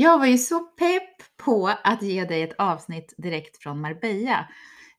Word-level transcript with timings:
Jag 0.00 0.18
var 0.18 0.26
ju 0.26 0.38
så 0.38 0.60
pepp 0.60 1.36
på 1.44 1.74
att 1.84 2.02
ge 2.02 2.24
dig 2.24 2.42
ett 2.42 2.54
avsnitt 2.58 3.14
direkt 3.16 3.62
från 3.62 3.80
Marbella. 3.80 4.48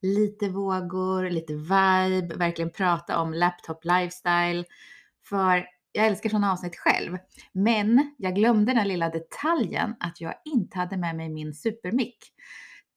Lite 0.02 0.50
vågor, 0.50 1.30
lite 1.30 1.54
vibe, 1.54 2.36
verkligen 2.36 2.72
prata 2.72 3.20
om 3.20 3.34
laptop 3.34 3.86
lifestyle. 3.86 4.66
För 5.30 5.66
jag 5.92 6.06
älskar 6.06 6.30
sådana 6.30 6.52
avsnitt 6.52 6.76
själv. 6.76 7.18
Men 7.52 8.16
jag 8.18 8.36
glömde 8.36 8.74
den 8.74 8.88
lilla 8.88 9.10
detaljen 9.10 9.96
att 10.00 10.22
jag 10.22 10.34
inte 10.46 10.78
hade 10.78 10.98
med 10.98 11.16
mig 11.16 11.30
min 11.30 11.54
supermick 11.54 12.18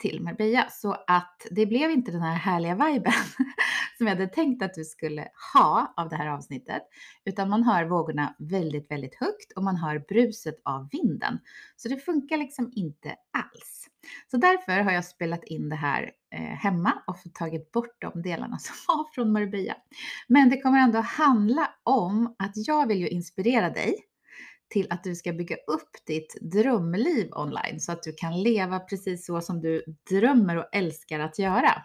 till 0.02 0.23
Marbella. 0.23 0.66
Så 0.70 0.97
att 1.06 1.47
det 1.51 1.66
blev 1.66 1.91
inte 1.91 2.11
den 2.11 2.23
här 2.23 2.34
härliga 2.34 2.74
viben 2.74 3.12
som 3.98 4.06
jag 4.06 4.16
hade 4.16 4.27
tänkt 4.27 4.62
att 4.62 4.75
du 4.75 4.84
skulle 4.84 5.28
ha 5.55 5.95
av 5.97 6.09
det 6.09 6.16
här 6.16 6.27
avsnittet. 6.27 6.83
Utan 7.25 7.48
man 7.48 7.62
hör 7.62 7.84
vågorna 7.84 8.34
väldigt, 8.38 8.91
väldigt 8.91 9.15
högt 9.15 9.53
och 9.56 9.62
man 9.62 9.77
hör 9.77 9.98
bruset 10.09 10.55
av 10.64 10.89
vinden. 10.92 11.39
Så 11.77 11.89
det 11.89 11.97
funkar 11.97 12.36
liksom 12.36 12.72
inte 12.75 13.09
alls. 13.33 13.89
Så 14.31 14.36
därför 14.36 14.81
har 14.81 14.92
jag 14.92 15.05
spelat 15.05 15.44
in 15.44 15.69
det 15.69 15.77
här 15.77 16.11
eh, 16.34 16.41
hemma 16.41 16.92
och 17.06 17.16
tagit 17.34 17.72
bort 17.72 17.97
de 18.00 18.22
delarna 18.22 18.59
som 18.59 18.75
var 18.89 19.14
från 19.14 19.33
Marbella. 19.33 19.75
Men 20.28 20.50
det 20.50 20.61
kommer 20.61 20.78
ändå 20.78 20.98
handla 20.98 21.70
om 21.83 22.34
att 22.39 22.53
jag 22.55 22.87
vill 22.87 22.98
ju 22.98 23.09
inspirera 23.09 23.70
dig 23.70 23.94
till 24.73 24.87
att 24.91 25.05
du 25.05 25.15
ska 25.15 25.33
bygga 25.33 25.56
upp 25.56 25.91
ditt 26.06 26.37
drömliv 26.41 27.33
online 27.33 27.81
så 27.81 27.92
att 27.92 28.03
du 28.03 28.12
kan 28.12 28.42
leva 28.42 28.81
precis 28.81 29.27
så 29.27 29.41
som 29.41 29.61
du 29.61 29.84
drömmer 30.11 30.56
och 30.56 30.69
älskar 30.73 31.20
att 31.20 31.39
göra. 31.39 31.83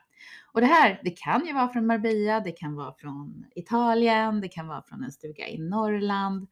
Och 0.53 0.61
det 0.61 0.67
här, 0.67 1.01
det 1.03 1.11
kan 1.11 1.45
ju 1.45 1.53
vara 1.53 1.69
från 1.69 1.85
Marbella, 1.85 2.39
det 2.39 2.51
kan 2.51 2.75
vara 2.75 2.93
från 2.93 3.45
Italien, 3.55 4.41
det 4.41 4.47
kan 4.47 4.67
vara 4.67 4.81
från 4.81 5.03
en 5.03 5.11
stuga 5.11 5.47
i 5.47 5.57
Norrland. 5.57 6.47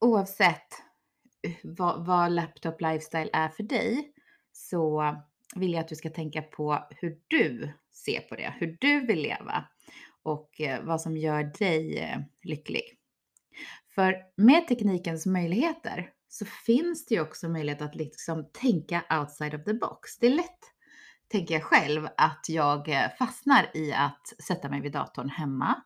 Oavsett 0.00 0.72
eh, 1.42 1.52
vad, 1.62 2.06
vad 2.06 2.32
laptop 2.32 2.80
lifestyle 2.80 3.30
är 3.32 3.48
för 3.48 3.62
dig 3.62 4.12
så 4.52 5.14
vill 5.56 5.72
jag 5.72 5.80
att 5.80 5.88
du 5.88 5.96
ska 5.96 6.10
tänka 6.10 6.42
på 6.42 6.86
hur 6.90 7.18
du 7.28 7.72
ser 7.92 8.20
på 8.20 8.34
det, 8.34 8.54
hur 8.58 8.76
du 8.80 9.06
vill 9.06 9.22
leva 9.22 9.64
och 10.22 10.60
eh, 10.60 10.84
vad 10.84 11.00
som 11.00 11.16
gör 11.16 11.58
dig 11.58 11.98
eh, 11.98 12.18
lycklig. 12.42 12.98
För 13.94 14.16
med 14.36 14.68
teknikens 14.68 15.26
möjligheter 15.26 16.10
så 16.28 16.44
finns 16.44 17.06
det 17.06 17.14
ju 17.14 17.20
också 17.20 17.48
möjlighet 17.48 17.82
att 17.82 17.94
liksom 17.94 18.48
tänka 18.52 19.04
outside 19.20 19.54
of 19.54 19.64
the 19.64 19.74
box. 19.74 20.18
Det 20.20 20.26
är 20.26 20.34
lätt, 20.34 20.58
tänker 21.28 21.54
jag 21.54 21.62
själv, 21.62 22.08
att 22.16 22.46
jag 22.48 22.88
eh, 22.88 23.10
fastnar 23.18 23.70
i 23.74 23.92
att 23.92 24.32
sätta 24.46 24.68
mig 24.68 24.80
vid 24.80 24.92
datorn 24.92 25.28
hemma 25.28 25.82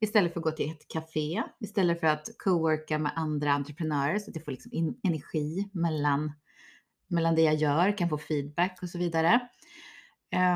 istället 0.00 0.32
för 0.32 0.40
att 0.40 0.44
gå 0.44 0.50
till 0.50 0.70
ett 0.70 0.88
café, 0.88 1.42
istället 1.60 2.00
för 2.00 2.06
att 2.06 2.28
co-worka 2.44 2.98
med 2.98 3.12
andra 3.16 3.52
entreprenörer 3.52 4.18
så 4.18 4.30
att 4.30 4.36
jag 4.36 4.44
får 4.44 4.52
liksom 4.52 4.72
in 4.72 5.00
energi 5.02 5.70
mellan, 5.72 6.32
mellan 7.08 7.34
det 7.34 7.42
jag 7.42 7.54
gör, 7.54 7.98
kan 7.98 8.08
få 8.08 8.18
feedback 8.18 8.78
och 8.82 8.88
så 8.88 8.98
vidare. 8.98 9.48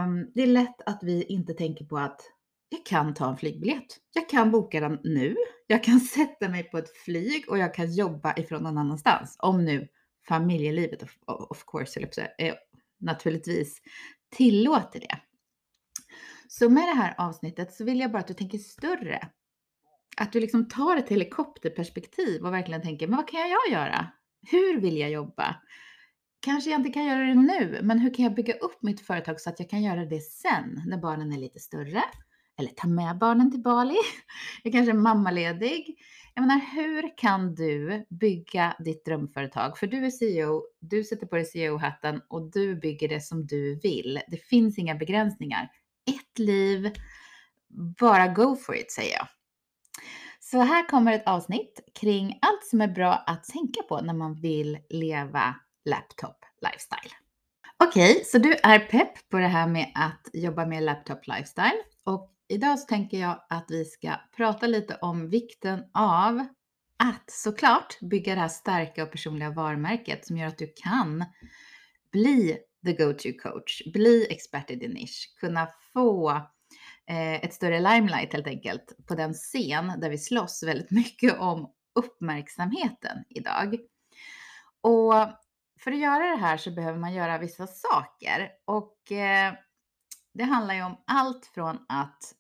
Um, 0.05 0.31
det 0.35 0.43
är 0.43 0.47
lätt 0.47 0.83
att 0.87 1.03
vi 1.03 1.23
inte 1.23 1.55
tänker 1.55 1.85
på 1.85 1.99
att 1.99 2.21
jag 2.69 2.87
kan 2.87 3.15
ta 3.15 3.31
en 3.31 3.37
flygbiljett. 3.37 3.97
Jag 4.15 4.29
kan 4.29 4.51
boka 4.51 4.81
den 4.81 5.01
nu. 5.05 5.37
Jag 5.67 5.85
kan 5.85 6.01
sätta 6.15 6.49
mig 6.49 6.63
på 6.63 6.79
ett 6.79 6.97
flyg 6.97 7.45
och 7.49 7.59
jag 7.59 7.75
kan 7.75 7.93
jobba 7.95 8.35
ifrån 8.37 8.63
någon 8.63 8.79
annanstans. 8.79 9.37
Om 9.39 9.65
nu 9.65 9.89
familjelivet, 10.29 11.03
of, 11.03 11.17
of 11.27 11.65
course, 11.67 12.01
eh, 12.39 12.55
naturligtvis 13.01 13.83
tillåter 14.37 15.01
det. 15.01 15.21
Så 16.49 16.69
med 16.69 16.83
det 16.83 16.95
här 16.95 17.15
avsnittet 17.19 17.73
så 17.73 17.85
vill 17.85 18.01
jag 18.01 18.13
bara 18.13 18.19
att 18.19 18.29
du 18.29 18.35
tänker 18.35 18.59
större. 18.59 19.29
Att 20.17 20.33
du 20.33 20.41
liksom 20.41 20.69
tar 20.69 20.97
ett 20.97 21.09
helikopterperspektiv 21.09 22.45
och 22.45 22.53
verkligen 22.53 22.83
tänker, 22.83 23.09
men 23.09 23.17
vad 23.17 23.29
kan 23.29 23.41
jag 23.41 23.71
göra? 23.71 24.07
Hur 24.51 24.81
vill 24.81 24.99
jag 24.99 25.11
jobba? 25.11 25.57
Kanske 26.41 26.71
jag 26.71 26.81
inte 26.81 26.91
kan 26.91 27.05
göra 27.05 27.27
det 27.27 27.35
nu, 27.35 27.81
men 27.83 27.99
hur 27.99 28.15
kan 28.15 28.25
jag 28.25 28.35
bygga 28.35 28.55
upp 28.55 28.83
mitt 28.83 29.01
företag 29.01 29.41
så 29.41 29.51
att 29.51 29.61
jag 29.61 29.71
kan 29.71 29.83
göra 29.83 30.05
det 30.05 30.21
sen 30.21 30.83
när 30.87 30.99
barnen 30.99 31.33
är 31.33 31.39
lite 31.39 31.59
större? 31.59 32.03
Eller 32.59 32.71
ta 32.71 32.89
med 32.89 33.19
barnen 33.19 33.51
till 33.51 33.63
Bali. 33.63 33.97
Jag 34.63 34.73
kanske 34.73 34.93
är 34.93 34.97
mammaledig. 34.97 35.97
Jag 36.35 36.43
menar, 36.43 36.61
hur 36.75 37.19
kan 37.19 37.55
du 37.55 38.07
bygga 38.11 38.77
ditt 38.79 39.05
drömföretag? 39.05 39.79
För 39.79 39.87
du 39.87 40.07
är 40.07 40.11
CEO, 40.11 40.63
du 40.81 41.05
sätter 41.05 41.27
på 41.27 41.37
dig 41.37 41.45
CEO-hatten 41.45 42.21
och 42.29 42.51
du 42.51 42.77
bygger 42.77 43.09
det 43.09 43.21
som 43.21 43.47
du 43.47 43.81
vill. 43.83 44.21
Det 44.29 44.37
finns 44.37 44.79
inga 44.79 44.95
begränsningar. 44.95 45.71
Ett 46.07 46.39
liv, 46.39 46.93
bara 48.01 48.29
go 48.29 48.57
for 48.57 48.77
it 48.77 48.93
säger 48.93 49.17
jag. 49.17 49.29
Så 50.41 50.61
här 50.61 50.89
kommer 50.89 51.13
ett 51.13 51.27
avsnitt 51.27 51.81
kring 52.01 52.39
allt 52.43 52.65
som 52.65 52.81
är 52.81 52.89
bra 52.89 53.13
att 53.13 53.45
tänka 53.45 53.83
på 53.83 54.01
när 54.01 54.15
man 54.15 54.35
vill 54.35 54.79
leva 54.91 55.55
laptop 55.85 56.37
lifestyle. 56.61 57.13
Okej, 57.85 58.13
okay, 58.13 58.25
så 58.25 58.39
du 58.39 58.55
är 58.63 58.79
pepp 58.79 59.29
på 59.29 59.39
det 59.39 59.47
här 59.47 59.67
med 59.67 59.93
att 59.95 60.31
jobba 60.33 60.67
med 60.67 60.83
laptop 60.83 61.27
lifestyle 61.27 61.83
och 62.05 62.36
Idag 62.49 62.79
så 62.79 62.87
tänker 62.87 63.19
jag 63.19 63.47
att 63.49 63.67
vi 63.69 63.85
ska 63.85 64.17
prata 64.37 64.67
lite 64.67 64.95
om 64.95 65.29
vikten 65.29 65.85
av 65.95 66.47
att 66.97 67.31
såklart 67.31 68.01
bygga 68.01 68.35
det 68.35 68.41
här 68.41 68.49
starka 68.49 69.03
och 69.03 69.11
personliga 69.11 69.51
varumärket 69.51 70.27
som 70.27 70.37
gör 70.37 70.47
att 70.47 70.59
du 70.59 70.73
kan 70.77 71.25
bli 72.13 72.59
the 72.85 72.93
go-to 72.93 73.29
coach, 73.43 73.83
bli 73.93 74.27
expert 74.31 74.71
i 74.71 74.77
din 74.77 74.91
nisch, 74.91 75.35
kunna 75.41 75.69
få 75.93 76.31
eh, 77.09 77.45
ett 77.45 77.55
större 77.55 77.81
limelight 77.81 78.33
helt 78.33 78.47
enkelt 78.47 78.97
på 79.07 79.15
den 79.15 79.35
scen 79.35 79.93
där 80.01 80.11
vi 80.11 80.19
slåss 80.19 80.63
väldigt 80.63 80.91
mycket 81.05 81.39
om 81.39 81.73
uppmärksamheten 81.95 83.25
idag. 83.29 83.77
Och 84.81 85.13
för 85.81 85.93
att 85.93 85.99
göra 85.99 86.31
det 86.31 86.37
här 86.37 86.57
så 86.57 86.71
behöver 86.71 86.99
man 86.99 87.15
göra 87.15 87.39
vissa 87.39 87.67
saker 87.67 88.51
och 88.65 89.13
eh, 89.13 89.55
det 90.37 90.45
handlar 90.45 90.75
ju 90.75 90.83
om 90.83 90.97
allt 91.07 91.47
från 91.47 91.79
att, 91.89 92.35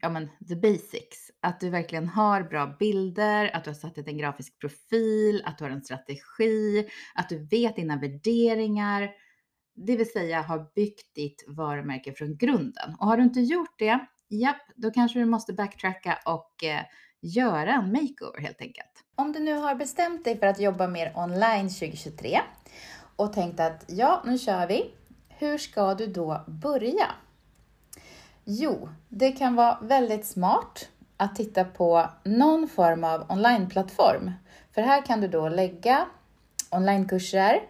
ja 0.00 0.08
men 0.08 0.28
the 0.48 0.56
basics, 0.56 1.30
att 1.40 1.60
du 1.60 1.70
verkligen 1.70 2.08
har 2.08 2.42
bra 2.42 2.76
bilder, 2.78 3.56
att 3.56 3.64
du 3.64 3.70
har 3.70 3.74
satt 3.74 3.98
en 3.98 4.18
grafisk 4.18 4.58
profil, 4.58 5.42
att 5.44 5.58
du 5.58 5.64
har 5.64 5.70
en 5.70 5.84
strategi, 5.84 6.88
att 7.14 7.28
du 7.28 7.46
vet 7.46 7.76
dina 7.76 7.96
värderingar, 7.96 9.10
det 9.74 9.96
vill 9.96 10.12
säga 10.12 10.42
har 10.42 10.72
byggt 10.74 11.14
ditt 11.14 11.44
varumärke 11.48 12.12
från 12.12 12.36
grunden. 12.36 12.94
Och 12.98 13.06
har 13.06 13.16
du 13.16 13.22
inte 13.22 13.40
gjort 13.40 13.78
det, 13.78 13.98
japp, 14.28 14.62
då 14.76 14.90
kanske 14.90 15.18
du 15.18 15.24
måste 15.24 15.52
backtracka 15.52 16.18
och 16.26 16.64
eh, 16.64 16.82
göra 17.20 17.72
en 17.72 17.92
makeover 17.92 18.40
helt 18.40 18.60
enkelt. 18.60 19.04
Om 19.14 19.32
du 19.32 19.40
nu 19.40 19.54
har 19.54 19.74
bestämt 19.74 20.24
dig 20.24 20.38
för 20.38 20.46
att 20.46 20.60
jobba 20.60 20.88
mer 20.88 21.12
online 21.16 21.68
2023 21.68 22.40
och 23.16 23.32
tänkt 23.32 23.60
att 23.60 23.84
ja, 23.88 24.22
nu 24.26 24.38
kör 24.38 24.66
vi, 24.66 24.90
hur 25.38 25.58
ska 25.58 25.94
du 25.94 26.06
då 26.06 26.40
börja? 26.46 27.10
Jo, 28.44 28.88
det 29.08 29.32
kan 29.32 29.54
vara 29.54 29.78
väldigt 29.82 30.26
smart 30.26 30.88
att 31.16 31.36
titta 31.36 31.64
på 31.64 32.08
någon 32.24 32.68
form 32.68 33.04
av 33.04 33.26
onlineplattform. 33.28 34.32
För 34.74 34.82
här 34.82 35.02
kan 35.06 35.20
du 35.20 35.28
då 35.28 35.48
lägga 35.48 36.06
onlinekurser, 36.70 37.62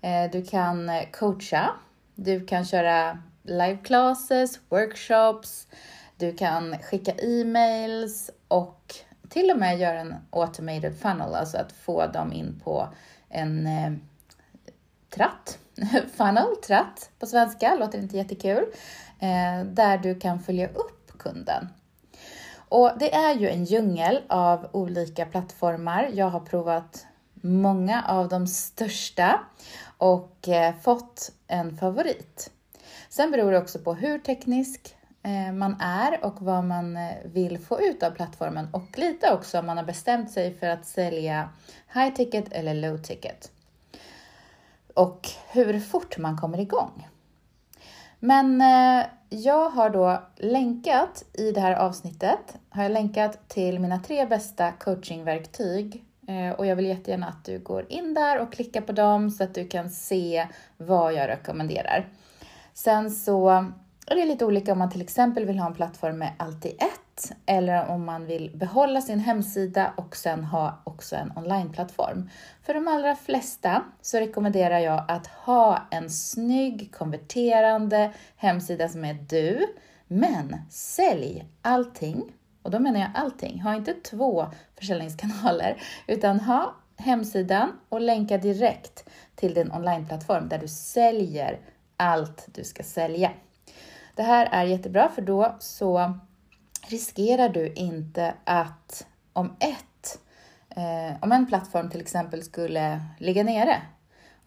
eh, 0.00 0.30
du 0.32 0.44
kan 0.44 0.90
coacha, 1.12 1.70
du 2.14 2.46
kan 2.46 2.64
köra 2.64 3.18
live 3.42 3.78
classes, 3.84 4.60
workshops, 4.68 5.68
du 6.16 6.36
kan 6.36 6.78
skicka 6.78 7.12
e-mails 7.12 8.30
och 8.48 8.94
till 9.28 9.50
och 9.50 9.58
med 9.58 9.78
göra 9.78 10.00
en 10.00 10.14
automated 10.30 10.98
funnel, 10.98 11.34
alltså 11.34 11.58
att 11.58 11.72
få 11.72 12.06
dem 12.06 12.32
in 12.32 12.60
på 12.64 12.88
en 13.28 13.66
eh, 13.66 13.92
tratt 15.16 15.58
funnel, 16.16 16.56
tratt 16.66 17.10
på 17.18 17.26
svenska, 17.26 17.74
låter 17.74 17.98
inte 17.98 18.16
jättekul, 18.16 18.64
eh, 19.18 19.64
där 19.64 19.98
du 19.98 20.14
kan 20.14 20.40
följa 20.40 20.68
upp 20.68 21.18
kunden. 21.18 21.68
Och 22.68 22.90
det 22.98 23.14
är 23.14 23.34
ju 23.34 23.48
en 23.48 23.64
djungel 23.64 24.22
av 24.28 24.66
olika 24.72 25.26
plattformar. 25.26 26.10
Jag 26.12 26.30
har 26.30 26.40
provat 26.40 27.06
många 27.34 28.04
av 28.08 28.28
de 28.28 28.46
största 28.46 29.40
och 29.98 30.48
eh, 30.48 30.74
fått 30.74 31.32
en 31.46 31.76
favorit. 31.76 32.50
Sen 33.08 33.30
beror 33.30 33.52
det 33.52 33.58
också 33.58 33.78
på 33.78 33.94
hur 33.94 34.18
teknisk 34.18 34.96
eh, 35.22 35.52
man 35.52 35.80
är 35.80 36.24
och 36.24 36.42
vad 36.42 36.64
man 36.64 36.98
vill 37.24 37.58
få 37.58 37.80
ut 37.80 38.02
av 38.02 38.10
plattformen 38.10 38.68
och 38.72 38.98
lite 38.98 39.32
också 39.32 39.58
om 39.58 39.66
man 39.66 39.76
har 39.76 39.84
bestämt 39.84 40.30
sig 40.30 40.54
för 40.54 40.66
att 40.66 40.86
sälja 40.86 41.48
high 41.94 42.14
ticket 42.14 42.52
eller 42.52 42.74
low 42.74 42.98
ticket. 42.98 43.50
Och 44.96 45.28
hur 45.48 45.80
fort 45.80 46.18
man 46.18 46.36
kommer 46.36 46.60
igång. 46.60 47.08
Men 48.18 48.60
eh, 48.60 49.06
jag 49.28 49.70
har 49.70 49.90
då 49.90 50.22
länkat 50.36 51.24
i 51.32 51.52
det 51.52 51.60
här 51.60 51.74
avsnittet, 51.74 52.56
har 52.70 52.82
jag 52.82 52.92
länkat 52.92 53.48
till 53.48 53.80
mina 53.80 53.98
tre 53.98 54.26
bästa 54.26 54.72
coachingverktyg 54.72 56.04
eh, 56.28 56.50
och 56.50 56.66
jag 56.66 56.76
vill 56.76 56.86
jättegärna 56.86 57.26
att 57.26 57.44
du 57.44 57.58
går 57.58 57.86
in 57.88 58.14
där 58.14 58.40
och 58.40 58.52
klickar 58.52 58.80
på 58.80 58.92
dem 58.92 59.30
så 59.30 59.44
att 59.44 59.54
du 59.54 59.68
kan 59.68 59.90
se 59.90 60.46
vad 60.76 61.14
jag 61.14 61.28
rekommenderar. 61.28 62.08
Sen 62.74 63.10
så 63.10 63.48
är 64.06 64.16
det 64.16 64.24
lite 64.24 64.44
olika 64.44 64.72
om 64.72 64.78
man 64.78 64.90
till 64.90 65.02
exempel 65.02 65.44
vill 65.44 65.58
ha 65.58 65.66
en 65.66 65.74
plattform 65.74 66.18
med 66.18 66.32
allt 66.36 66.66
i 66.66 66.70
ett 66.70 67.05
eller 67.46 67.88
om 67.88 68.04
man 68.04 68.26
vill 68.26 68.50
behålla 68.54 69.00
sin 69.00 69.18
hemsida 69.18 69.92
och 69.96 70.16
sen 70.16 70.44
ha 70.44 70.82
också 70.84 71.16
en 71.16 71.32
onlineplattform. 71.36 72.30
För 72.62 72.74
de 72.74 72.88
allra 72.88 73.16
flesta 73.16 73.82
så 74.02 74.18
rekommenderar 74.18 74.78
jag 74.78 75.04
att 75.08 75.26
ha 75.26 75.82
en 75.90 76.10
snygg 76.10 76.94
konverterande 76.94 78.12
hemsida 78.36 78.88
som 78.88 79.04
är 79.04 79.14
du, 79.14 79.66
men 80.06 80.56
sälj 80.70 81.46
allting 81.62 82.32
och 82.62 82.72
då 82.72 82.78
menar 82.78 83.00
jag 83.00 83.10
allting. 83.14 83.60
Ha 83.60 83.74
inte 83.74 83.94
två 83.94 84.46
försäljningskanaler, 84.78 85.82
utan 86.06 86.40
ha 86.40 86.74
hemsidan 86.96 87.72
och 87.88 88.00
länka 88.00 88.38
direkt 88.38 89.08
till 89.34 89.54
din 89.54 89.72
onlineplattform 89.72 90.48
där 90.48 90.58
du 90.58 90.68
säljer 90.68 91.60
allt 91.96 92.46
du 92.54 92.64
ska 92.64 92.82
sälja. 92.82 93.30
Det 94.14 94.22
här 94.22 94.48
är 94.52 94.64
jättebra 94.64 95.08
för 95.08 95.22
då 95.22 95.56
så 95.58 96.18
riskerar 96.88 97.48
du 97.48 97.72
inte 97.72 98.34
att 98.44 99.06
om 99.32 99.56
ett, 99.60 100.18
eh, 100.70 101.16
om 101.20 101.32
en 101.32 101.46
plattform 101.46 101.90
till 101.90 102.00
exempel 102.00 102.42
skulle 102.42 103.00
ligga 103.18 103.44
nere 103.44 103.82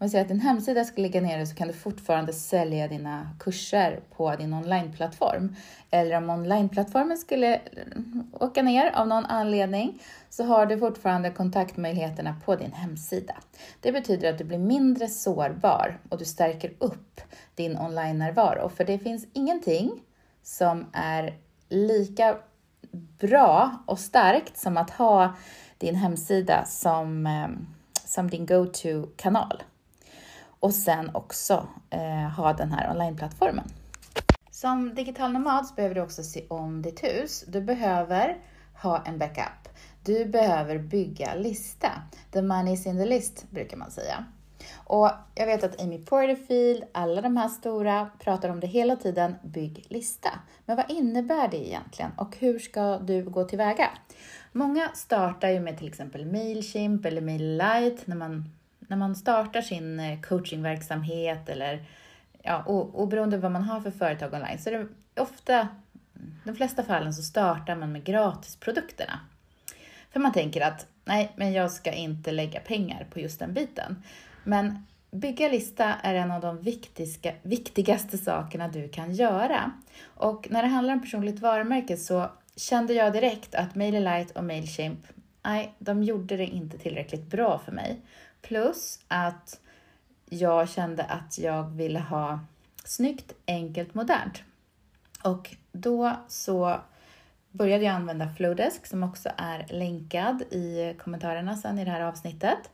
om 0.00 0.06
vi 0.06 0.10
säger 0.10 0.24
att 0.24 0.28
din 0.28 0.40
hemsida 0.40 0.84
ska 0.84 1.02
ligga 1.02 1.20
nere 1.20 1.46
så 1.46 1.54
kan 1.54 1.68
du 1.68 1.74
fortfarande 1.74 2.32
sälja 2.32 2.88
dina 2.88 3.30
kurser 3.40 4.00
på 4.16 4.36
din 4.36 4.54
onlineplattform. 4.54 5.56
Eller 5.90 6.16
om 6.16 6.30
onlineplattformen 6.30 7.18
skulle 7.18 7.54
eh, 7.54 7.60
åka 8.32 8.62
ner 8.62 8.90
av 8.90 9.08
någon 9.08 9.24
anledning 9.24 10.02
så 10.30 10.44
har 10.44 10.66
du 10.66 10.78
fortfarande 10.78 11.30
kontaktmöjligheterna 11.30 12.36
på 12.44 12.56
din 12.56 12.72
hemsida. 12.72 13.34
Det 13.80 13.92
betyder 13.92 14.32
att 14.32 14.38
du 14.38 14.44
blir 14.44 14.58
mindre 14.58 15.08
sårbar 15.08 15.98
och 16.08 16.18
du 16.18 16.24
stärker 16.24 16.72
upp 16.78 17.20
din 17.54 17.78
online-närvaro. 17.78 18.68
För 18.68 18.84
det 18.84 18.98
finns 18.98 19.26
ingenting 19.32 19.90
som 20.42 20.86
är 20.92 21.34
lika 21.70 22.38
bra 23.18 23.82
och 23.86 23.98
starkt 23.98 24.58
som 24.58 24.76
att 24.76 24.90
ha 24.90 25.34
din 25.78 25.94
hemsida 25.94 26.64
som, 26.64 27.26
eh, 27.26 27.48
som 28.04 28.30
din 28.30 28.46
go-to-kanal 28.46 29.62
och 30.60 30.74
sen 30.74 31.10
också 31.14 31.68
eh, 31.90 32.30
ha 32.36 32.52
den 32.52 32.72
här 32.72 32.90
onlineplattformen. 32.90 33.64
Som 34.50 34.94
digital 34.94 35.32
nomad 35.32 35.66
så 35.66 35.74
behöver 35.74 35.94
du 35.94 36.00
också 36.00 36.22
se 36.22 36.46
om 36.48 36.82
ditt 36.82 37.04
hus. 37.04 37.44
Du 37.48 37.60
behöver 37.60 38.38
ha 38.82 39.04
en 39.04 39.18
backup. 39.18 39.68
Du 40.04 40.24
behöver 40.24 40.78
bygga 40.78 41.34
lista. 41.34 41.88
The 42.30 42.42
money 42.42 42.74
is 42.74 42.86
in 42.86 42.98
the 42.98 43.06
list, 43.06 43.50
brukar 43.50 43.76
man 43.76 43.90
säga. 43.90 44.24
Och 44.74 45.10
jag 45.34 45.46
vet 45.46 45.64
att 45.64 45.82
Amy 45.82 45.98
Porterfield, 45.98 46.84
alla 46.92 47.20
de 47.20 47.36
här 47.36 47.48
stora, 47.48 48.10
pratar 48.18 48.48
om 48.48 48.60
det 48.60 48.66
hela 48.66 48.96
tiden, 48.96 49.34
bygg 49.42 49.86
lista. 49.88 50.30
Men 50.66 50.76
vad 50.76 50.90
innebär 50.90 51.48
det 51.48 51.68
egentligen 51.68 52.10
och 52.16 52.36
hur 52.38 52.58
ska 52.58 52.98
du 52.98 53.24
gå 53.24 53.44
tillväga? 53.44 53.88
Många 54.52 54.88
startar 54.94 55.48
ju 55.48 55.60
med 55.60 55.78
till 55.78 55.88
exempel 55.88 56.26
Mailchimp 56.26 57.04
eller 57.04 57.20
MailLite 57.20 58.02
när 58.04 58.16
man 58.16 58.50
när 58.90 58.96
man 58.96 59.16
startar 59.16 59.62
sin 59.62 60.00
eh, 60.00 60.20
coachingverksamhet 60.20 61.48
eller 61.48 61.84
ja, 62.42 62.64
oberoende 62.92 63.38
vad 63.38 63.52
man 63.52 63.62
har 63.62 63.80
för 63.80 63.90
företag 63.90 64.34
online 64.34 64.58
så 64.58 64.70
är 64.70 64.78
det 64.78 64.88
ofta, 65.22 65.68
de 66.44 66.56
flesta 66.56 66.82
fallen 66.82 67.14
så 67.14 67.22
startar 67.22 67.76
man 67.76 67.92
med 67.92 68.04
gratisprodukterna. 68.04 69.20
För 70.12 70.20
man 70.20 70.32
tänker 70.32 70.60
att 70.60 70.86
nej, 71.04 71.32
men 71.36 71.52
jag 71.52 71.70
ska 71.70 71.92
inte 71.92 72.32
lägga 72.32 72.60
pengar 72.60 73.06
på 73.10 73.20
just 73.20 73.38
den 73.38 73.54
biten. 73.54 74.02
Men 74.50 74.86
bygga 75.10 75.48
lista 75.48 75.84
är 75.84 76.14
en 76.14 76.30
av 76.30 76.40
de 76.40 76.58
viktiska, 76.58 77.34
viktigaste 77.42 78.18
sakerna 78.18 78.68
du 78.68 78.88
kan 78.88 79.12
göra. 79.12 79.72
Och 80.04 80.46
när 80.50 80.62
det 80.62 80.68
handlar 80.68 80.94
om 80.94 81.00
personligt 81.00 81.40
varumärke 81.40 81.96
så 81.96 82.30
kände 82.56 82.94
jag 82.94 83.12
direkt 83.12 83.54
att 83.54 83.74
MailerLite 83.74 84.38
och 84.38 84.44
Mailchimp, 84.44 84.98
nej, 85.42 85.74
de 85.78 86.02
gjorde 86.02 86.36
det 86.36 86.46
inte 86.46 86.78
tillräckligt 86.78 87.26
bra 87.26 87.58
för 87.64 87.72
mig. 87.72 88.00
Plus 88.42 89.00
att 89.08 89.60
jag 90.28 90.68
kände 90.68 91.04
att 91.04 91.38
jag 91.38 91.70
ville 91.70 92.00
ha 92.00 92.40
snyggt, 92.84 93.32
enkelt, 93.46 93.94
modernt. 93.94 94.42
Och 95.22 95.56
då 95.72 96.16
så 96.28 96.80
började 97.50 97.84
jag 97.84 97.94
använda 97.94 98.28
Flowdesk 98.28 98.86
som 98.86 99.02
också 99.02 99.28
är 99.36 99.66
länkad 99.68 100.42
i 100.42 100.94
kommentarerna 100.98 101.56
sen 101.56 101.78
i 101.78 101.84
det 101.84 101.90
här 101.90 102.00
avsnittet. 102.00 102.70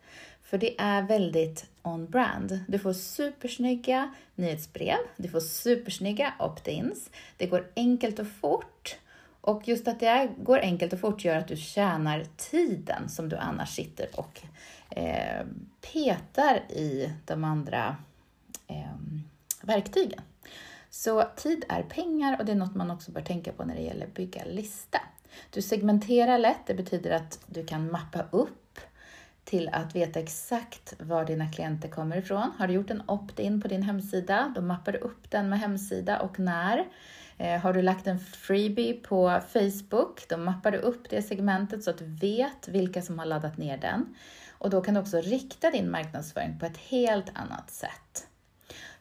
För 0.46 0.58
det 0.58 0.80
är 0.80 1.02
väldigt 1.02 1.66
on-brand. 1.82 2.60
Du 2.68 2.78
får 2.78 2.92
supersnygga 2.92 4.14
nyhetsbrev, 4.34 4.98
du 5.16 5.28
får 5.28 5.40
supersnygga 5.40 6.34
opt-ins, 6.38 7.10
det 7.36 7.46
går 7.46 7.66
enkelt 7.76 8.18
och 8.18 8.26
fort 8.26 8.98
och 9.40 9.68
just 9.68 9.88
att 9.88 10.00
det 10.00 10.30
går 10.38 10.58
enkelt 10.58 10.92
och 10.92 11.00
fort 11.00 11.24
gör 11.24 11.36
att 11.36 11.48
du 11.48 11.56
tjänar 11.56 12.24
tiden 12.36 13.08
som 13.08 13.28
du 13.28 13.36
annars 13.36 13.74
sitter 13.74 14.08
och 14.20 14.42
eh, 14.90 15.46
petar 15.92 16.56
i 16.56 17.12
de 17.24 17.44
andra 17.44 17.96
eh, 18.66 18.96
verktygen. 19.62 20.20
Så 20.90 21.24
tid 21.36 21.64
är 21.68 21.82
pengar 21.82 22.38
och 22.38 22.44
det 22.44 22.52
är 22.52 22.56
något 22.56 22.74
man 22.74 22.90
också 22.90 23.10
bör 23.10 23.20
tänka 23.20 23.52
på 23.52 23.64
när 23.64 23.74
det 23.74 23.82
gäller 23.82 24.06
bygga 24.06 24.44
lista. 24.44 25.00
Du 25.50 25.62
segmenterar 25.62 26.38
lätt, 26.38 26.66
det 26.66 26.74
betyder 26.74 27.10
att 27.10 27.40
du 27.46 27.66
kan 27.66 27.90
mappa 27.90 28.24
upp 28.30 28.65
till 29.46 29.68
att 29.72 29.96
veta 29.96 30.20
exakt 30.20 30.94
var 30.98 31.24
dina 31.24 31.52
klienter 31.52 31.88
kommer 31.88 32.16
ifrån. 32.16 32.52
Har 32.58 32.66
du 32.66 32.74
gjort 32.74 32.90
en 32.90 33.02
opt-in 33.06 33.60
på 33.60 33.68
din 33.68 33.82
hemsida, 33.82 34.52
då 34.54 34.60
mappar 34.60 34.92
du 34.92 34.98
upp 34.98 35.30
den 35.30 35.48
med 35.48 35.60
hemsida 35.60 36.20
och 36.20 36.38
när. 36.38 36.84
Eh, 37.38 37.60
har 37.60 37.72
du 37.72 37.82
lagt 37.82 38.06
en 38.06 38.18
freebie 38.18 38.94
på 38.94 39.40
Facebook, 39.52 40.28
då 40.28 40.36
mappar 40.36 40.70
du 40.70 40.78
upp 40.78 41.10
det 41.10 41.22
segmentet 41.22 41.84
så 41.84 41.90
att 41.90 41.98
du 41.98 42.04
vet 42.04 42.68
vilka 42.68 43.02
som 43.02 43.18
har 43.18 43.26
laddat 43.26 43.58
ner 43.58 43.78
den. 43.78 44.14
Och 44.50 44.70
då 44.70 44.80
kan 44.80 44.94
du 44.94 45.00
också 45.00 45.20
rikta 45.20 45.70
din 45.70 45.90
marknadsföring 45.90 46.58
på 46.58 46.66
ett 46.66 46.76
helt 46.76 47.30
annat 47.34 47.70
sätt. 47.70 48.28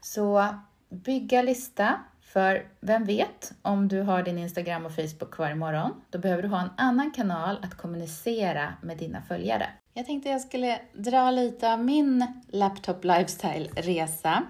Så 0.01 0.55
bygga 0.89 1.41
lista, 1.41 1.99
för 2.21 2.67
vem 2.79 3.05
vet, 3.05 3.53
om 3.61 3.87
du 3.87 4.01
har 4.01 4.23
din 4.23 4.37
Instagram 4.37 4.85
och 4.85 4.95
Facebook 4.95 5.31
kvar 5.31 5.49
imorgon, 5.49 6.01
då 6.09 6.19
behöver 6.19 6.43
du 6.43 6.49
ha 6.49 6.61
en 6.61 6.71
annan 6.77 7.11
kanal 7.11 7.59
att 7.63 7.77
kommunicera 7.77 8.73
med 8.81 8.97
dina 8.97 9.21
följare. 9.21 9.69
Jag 9.97 10.05
tänkte 10.05 10.29
jag 10.29 10.41
skulle 10.41 10.79
dra 10.93 11.31
lite 11.31 11.73
av 11.73 11.83
min 11.83 12.25
laptop 12.47 13.03
lifestyle-resa. 13.03 14.43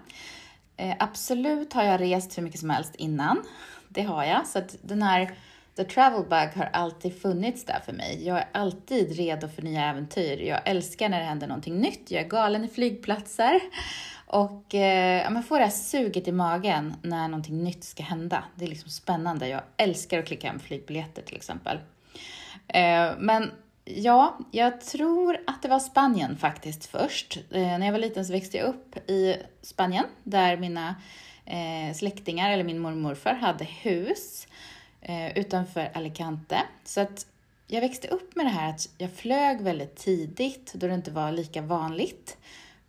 Eh, 0.77 0.95
absolut 0.99 1.73
har 1.73 1.83
jag 1.83 2.01
rest 2.01 2.37
hur 2.37 2.43
mycket 2.43 2.59
som 2.59 2.69
helst 2.69 2.95
innan. 2.95 3.43
Det 3.89 4.01
har 4.01 4.23
jag. 4.23 4.47
Så 4.47 4.59
att 4.59 4.75
den 4.81 5.01
här 5.01 5.31
The 5.75 5.83
Travel 5.83 6.23
Bug 6.23 6.63
har 6.63 6.69
alltid 6.73 7.21
funnits 7.21 7.65
där 7.65 7.79
för 7.85 7.93
mig. 7.93 8.27
Jag 8.27 8.37
är 8.37 8.47
alltid 8.51 9.17
redo 9.17 9.47
för 9.47 9.61
nya 9.61 9.85
äventyr. 9.85 10.37
Jag 10.37 10.59
älskar 10.65 11.09
när 11.09 11.19
det 11.19 11.25
händer 11.25 11.47
någonting 11.47 11.77
nytt. 11.81 12.11
Jag 12.11 12.23
är 12.23 12.27
galen 12.27 12.65
i 12.65 12.67
flygplatser. 12.67 13.59
Och 14.27 14.75
eh, 14.75 15.31
man 15.31 15.43
får 15.43 15.57
det 15.57 15.65
här 15.65 15.71
suget 15.71 16.27
i 16.27 16.31
magen 16.31 16.95
när 17.01 17.27
någonting 17.27 17.63
nytt 17.63 17.83
ska 17.83 18.03
hända. 18.03 18.43
Det 18.55 18.65
är 18.65 18.69
liksom 18.69 18.89
spännande. 18.89 19.47
Jag 19.47 19.61
älskar 19.77 20.19
att 20.19 20.25
klicka 20.25 20.47
hem 20.47 20.59
flygbiljetter 20.59 21.21
till 21.21 21.35
exempel. 21.35 21.79
Eh, 22.67 23.11
men 23.17 23.51
ja, 23.85 24.37
jag 24.51 24.81
tror 24.81 25.37
att 25.47 25.61
det 25.61 25.67
var 25.67 25.79
Spanien 25.79 26.37
faktiskt 26.37 26.85
först. 26.85 27.37
Eh, 27.51 27.61
när 27.61 27.85
jag 27.85 27.91
var 27.91 27.99
liten 27.99 28.25
så 28.25 28.33
växte 28.33 28.57
jag 28.57 28.67
upp 28.67 29.09
i 29.09 29.35
Spanien 29.61 30.05
där 30.23 30.57
mina 30.57 30.95
eh, 31.45 31.95
släktingar, 31.95 32.51
eller 32.51 32.63
min 32.63 32.79
mormor 32.79 32.91
och 32.91 33.03
morfar, 33.03 33.33
hade 33.33 33.63
hus 33.63 34.47
eh, 35.01 35.37
utanför 35.37 35.91
Alicante. 35.93 36.61
Så 36.83 37.01
att 37.01 37.25
jag 37.67 37.81
växte 37.81 38.07
upp 38.07 38.35
med 38.35 38.45
det 38.45 38.49
här 38.49 38.69
att 38.69 38.89
jag 38.97 39.11
flög 39.13 39.61
väldigt 39.61 39.95
tidigt, 39.95 40.73
då 40.73 40.87
det 40.87 40.93
inte 40.93 41.11
var 41.11 41.31
lika 41.31 41.61
vanligt 41.61 42.37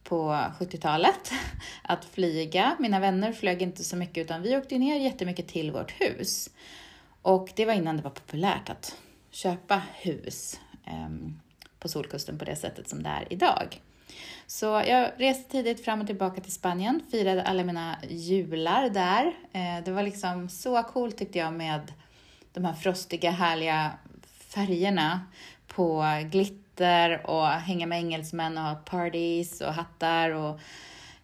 på 0.04 0.30
70-talet 0.58 1.32
att 1.82 2.04
flyga. 2.04 2.76
Mina 2.78 3.00
vänner 3.00 3.32
flög 3.32 3.62
inte 3.62 3.84
så 3.84 3.96
mycket, 3.96 4.24
utan 4.24 4.42
vi 4.42 4.56
åkte 4.56 4.78
ner 4.78 5.00
jättemycket 5.00 5.48
till 5.48 5.70
vårt 5.70 6.00
hus. 6.00 6.50
Och 7.22 7.48
det 7.56 7.64
var 7.64 7.72
innan 7.72 7.96
det 7.96 8.02
var 8.02 8.10
populärt 8.10 8.70
att 8.70 8.96
köpa 9.30 9.82
hus 9.94 10.60
Ehm, 10.86 11.40
på 11.78 11.88
Solkusten 11.88 12.38
på 12.38 12.44
det 12.44 12.56
sättet 12.56 12.88
som 12.88 13.02
det 13.02 13.08
är 13.08 13.32
idag. 13.32 13.80
Så 14.46 14.66
jag 14.66 15.10
reste 15.16 15.50
tidigt 15.50 15.84
fram 15.84 16.00
och 16.00 16.06
tillbaka 16.06 16.40
till 16.40 16.52
Spanien, 16.52 17.02
firade 17.10 17.42
alla 17.42 17.64
mina 17.64 17.96
jular 18.08 18.90
där. 18.90 19.26
Eh, 19.52 19.84
det 19.84 19.90
var 19.90 20.02
liksom 20.02 20.48
så 20.48 20.82
coolt 20.82 21.16
tyckte 21.16 21.38
jag 21.38 21.52
med 21.52 21.92
de 22.52 22.64
här 22.64 22.72
frostiga, 22.72 23.30
härliga 23.30 23.92
färgerna 24.48 25.20
på 25.66 26.04
glitter 26.30 27.26
och 27.26 27.46
hänga 27.46 27.86
med 27.86 27.98
engelsmän 27.98 28.58
och 28.58 28.64
ha 28.64 28.74
parties 28.74 29.60
och 29.60 29.74
hattar 29.74 30.30
och 30.30 30.60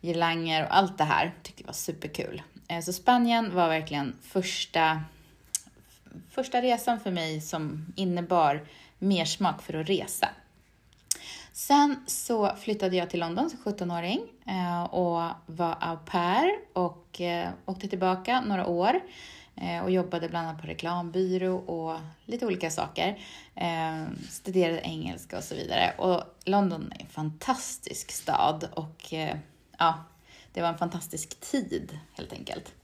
girlanger 0.01 0.65
och 0.65 0.77
allt 0.77 0.99
det 0.99 1.05
här. 1.05 1.33
Tyckte 1.43 1.63
jag 1.63 1.67
var 1.67 1.75
superkul. 1.75 2.43
Eh, 2.69 2.81
så 2.81 2.93
Spanien 2.93 3.55
var 3.55 3.69
verkligen 3.69 4.17
första, 4.23 5.03
första 6.31 6.63
resan 6.63 7.01
för 7.01 7.11
mig 7.11 7.41
som 7.41 7.87
innebar 7.97 8.61
mer 9.03 9.25
smak 9.25 9.63
för 9.63 9.75
att 9.75 9.89
resa. 9.89 10.29
Sen 11.53 12.05
så 12.07 12.57
flyttade 12.57 12.97
jag 12.97 13.11
till 13.11 13.21
London 13.21 13.51
som 13.51 13.59
17-åring 13.59 14.21
eh, 14.47 14.83
och 14.83 15.31
var 15.47 15.77
au 15.81 15.97
pair 16.07 16.59
och 16.73 17.21
eh, 17.21 17.49
åkte 17.67 17.89
tillbaka 17.89 18.41
några 18.41 18.67
år 18.67 19.01
eh, 19.57 19.83
och 19.83 19.91
jobbade 19.91 20.29
bland 20.29 20.49
annat 20.49 20.61
på 20.61 20.67
reklambyrå 20.67 21.57
och 21.57 21.99
lite 22.25 22.47
olika 22.47 22.71
saker. 22.71 23.19
Studerade 24.31 24.81
engelska 24.81 25.37
och 25.39 25.45
så 25.45 25.55
vidare. 25.55 25.95
Och 25.99 26.23
London 26.45 26.93
är 26.97 27.03
en 27.03 27.09
fantastisk 27.09 28.11
stad 28.11 28.69
och 28.75 29.15
ja, 29.79 30.05
det 30.53 30.63
var 30.63 30.69
en 30.69 30.79
fantastisk 30.79 31.41
tid 31.41 31.99
helt 32.13 32.33
enkelt. 32.33 32.75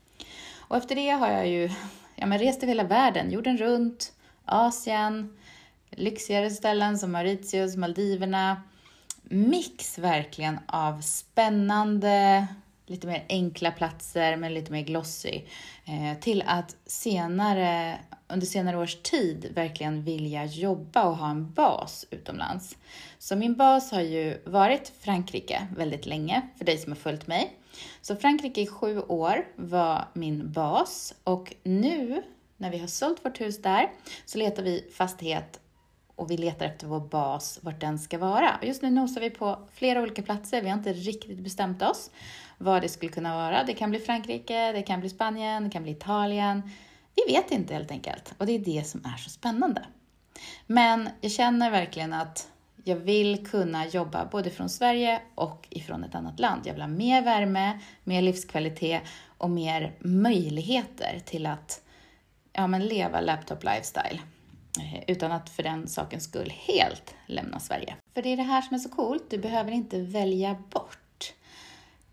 Och 0.57 0.77
efter 0.77 0.95
det 0.95 1.11
har 1.11 1.29
jag 1.29 1.49
ju 1.49 1.71
ja, 2.15 2.27
men 2.27 2.39
rest 2.39 2.63
över 2.63 2.69
hela 2.69 2.85
världen, 2.85 3.31
jorden 3.31 3.59
runt, 3.59 4.13
Asien, 4.45 5.37
lyxigare 5.91 6.51
ställen 6.51 6.99
som 6.99 7.13
Mauritius, 7.13 7.77
Maldiverna. 7.77 8.63
Mix 9.31 9.99
verkligen 9.99 10.59
av 10.67 11.01
spännande, 11.01 12.47
lite 12.87 13.07
mer 13.07 13.25
enkla 13.29 13.71
platser 13.71 14.37
men 14.37 14.55
lite 14.55 14.73
mer 14.73 14.83
glossy. 14.83 15.43
Eh, 15.85 16.21
till 16.21 16.45
att 16.47 16.77
senare, 16.87 17.99
under 18.29 18.47
senare 18.47 18.79
års 18.79 18.97
tid 19.03 19.53
verkligen 19.55 20.03
vilja 20.03 20.45
jobba 20.45 21.05
och 21.05 21.17
ha 21.17 21.31
en 21.31 21.53
bas 21.53 22.07
utomlands. 22.11 22.77
Så 23.19 23.37
min 23.37 23.55
bas 23.55 23.91
har 23.91 24.01
ju 24.01 24.43
varit 24.45 24.93
Frankrike 25.01 25.67
väldigt 25.77 26.07
länge, 26.07 26.43
för 26.59 26.65
dig 26.65 26.79
som 26.79 26.93
har 26.93 26.97
följt 26.97 27.27
mig. 27.27 27.57
Så 28.01 28.17
Frankrike 28.17 28.61
i 28.61 28.67
sju 28.67 29.01
år 29.01 29.47
var 29.57 30.09
min 30.13 30.53
bas 30.53 31.15
och 31.25 31.55
nu 31.63 32.23
när 32.57 32.71
vi 32.71 32.79
har 32.79 32.87
sålt 32.87 33.25
vårt 33.25 33.41
hus 33.41 33.63
där 33.63 33.91
så 34.25 34.39
letar 34.39 34.63
vi 34.63 34.91
fastighet 34.93 35.61
och 36.19 36.31
vi 36.31 36.37
letar 36.37 36.67
efter 36.67 36.87
vår 36.87 37.01
bas, 37.01 37.59
vart 37.63 37.81
den 37.81 37.99
ska 37.99 38.19
vara. 38.19 38.59
Just 38.63 38.83
nu 38.83 38.91
nosar 38.91 39.21
vi 39.21 39.31
på 39.31 39.59
flera 39.73 40.03
olika 40.03 40.23
platser. 40.23 40.63
Vi 40.63 40.69
har 40.69 40.79
inte 40.79 40.93
riktigt 40.93 41.39
bestämt 41.39 41.83
oss 41.83 42.11
vad 42.59 42.83
det 42.83 42.89
skulle 42.89 43.13
kunna 43.13 43.35
vara. 43.35 43.65
Det 43.65 43.75
kan 43.75 43.91
bli 43.91 43.99
Frankrike, 43.99 44.73
det 44.73 44.83
kan 44.83 45.01
bli 45.01 45.09
Spanien, 45.09 45.65
det 45.65 45.71
kan 45.71 45.83
bli 45.83 45.93
Italien. 45.93 46.71
Vi 47.15 47.35
vet 47.35 47.51
inte 47.51 47.75
helt 47.75 47.91
enkelt 47.91 48.35
och 48.39 48.47
det 48.47 48.53
är 48.53 48.59
det 48.59 48.87
som 48.87 49.05
är 49.05 49.17
så 49.17 49.31
spännande. 49.31 49.85
Men 50.67 51.09
jag 51.21 51.33
känner 51.33 51.71
verkligen 51.71 52.13
att 52.13 52.49
jag 52.85 52.97
vill 52.97 53.47
kunna 53.47 53.87
jobba 53.87 54.25
både 54.25 54.51
från 54.51 54.69
Sverige 54.69 55.21
och 55.35 55.67
ifrån 55.71 56.05
ett 56.05 56.15
annat 56.15 56.41
land. 56.41 56.63
Jag 56.65 56.73
vill 56.73 56.83
ha 56.83 56.89
mer 56.89 57.23
värme, 57.23 57.79
mer 58.05 58.23
livskvalitet 58.23 59.03
och 59.39 59.51
mer 59.51 59.93
möjligheter 59.99 61.21
till 61.25 61.47
att 61.47 61.83
ja, 62.53 62.67
men 62.67 62.87
leva 62.87 63.21
laptop 63.21 63.65
lifestyle 63.65 64.21
Eh, 64.79 65.05
utan 65.07 65.33
att 65.33 65.51
för 65.51 65.63
den 65.63 65.89
sakens 65.89 66.25
skull 66.25 66.53
helt 66.57 67.15
lämna 67.27 67.61
Sverige. 67.61 67.97
För 68.15 68.23
det 68.23 68.33
är 68.33 68.37
det 68.37 68.43
här 68.43 68.63
som 68.63 68.75
är 68.75 68.79
så 68.79 68.89
coolt, 68.89 69.25
du 69.31 69.39
behöver 69.39 69.73
inte 69.73 70.01
välja 70.01 70.57
bort. 70.71 71.33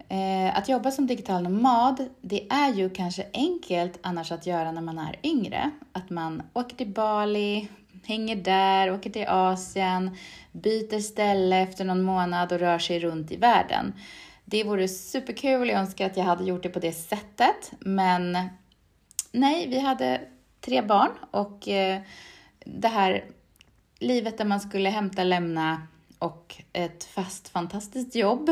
Eh, 0.09 0.57
att 0.57 0.69
jobba 0.69 0.91
som 0.91 1.07
digital 1.07 1.43
nomad, 1.43 2.09
det 2.21 2.47
är 2.49 2.73
ju 2.73 2.89
kanske 2.89 3.25
enkelt 3.33 3.99
annars 4.01 4.31
att 4.31 4.45
göra 4.45 4.71
när 4.71 4.81
man 4.81 4.97
är 4.97 5.19
yngre. 5.23 5.71
Att 5.91 6.09
man 6.09 6.43
åker 6.53 6.75
till 6.75 6.87
Bali, 6.87 7.67
hänger 8.05 8.35
där, 8.35 8.91
åker 8.91 9.09
till 9.09 9.27
Asien, 9.27 10.17
byter 10.51 10.99
ställe 10.99 11.59
efter 11.59 11.85
någon 11.85 12.01
månad 12.01 12.51
och 12.51 12.59
rör 12.59 12.79
sig 12.79 12.99
runt 12.99 13.31
i 13.31 13.35
världen. 13.35 13.93
Det 14.45 14.63
vore 14.63 14.87
superkul, 14.87 15.69
jag 15.69 15.79
önskar 15.79 16.05
att 16.05 16.17
jag 16.17 16.23
hade 16.23 16.43
gjort 16.43 16.63
det 16.63 16.69
på 16.69 16.79
det 16.79 16.91
sättet, 16.91 17.71
men 17.79 18.37
nej, 19.31 19.67
vi 19.67 19.79
hade 19.79 20.21
tre 20.61 20.81
barn 20.81 21.11
och 21.31 21.67
eh, 21.67 22.01
det 22.65 22.87
här 22.87 23.25
livet 23.99 24.37
där 24.37 24.45
man 24.45 24.59
skulle 24.59 24.89
hämta, 24.89 25.23
lämna 25.23 25.87
och 26.19 26.55
ett 26.73 27.03
fast 27.03 27.49
fantastiskt 27.49 28.15
jobb 28.15 28.49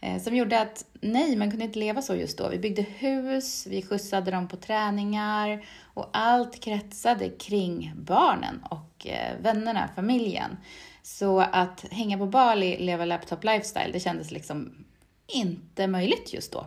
eh, 0.00 0.22
som 0.22 0.36
gjorde 0.36 0.60
att 0.60 0.84
nej, 1.00 1.36
man 1.36 1.50
kunde 1.50 1.64
inte 1.64 1.78
leva 1.78 2.02
så 2.02 2.14
just 2.14 2.38
då. 2.38 2.48
Vi 2.48 2.58
byggde 2.58 2.82
hus, 2.82 3.66
vi 3.66 3.82
skjutsade 3.82 4.30
dem 4.30 4.48
på 4.48 4.56
träningar 4.56 5.64
och 5.82 6.08
allt 6.12 6.60
kretsade 6.60 7.28
kring 7.28 7.92
barnen 7.96 8.64
och 8.70 9.06
eh, 9.06 9.40
vännerna, 9.40 9.88
familjen. 9.94 10.56
Så 11.02 11.40
att 11.40 11.84
hänga 11.90 12.18
på 12.18 12.26
Bali, 12.26 12.78
leva 12.78 13.04
laptop 13.04 13.44
lifestyle, 13.44 13.92
det 13.92 14.00
kändes 14.00 14.30
liksom 14.30 14.84
inte 15.26 15.86
möjligt 15.86 16.32
just 16.32 16.52
då. 16.52 16.66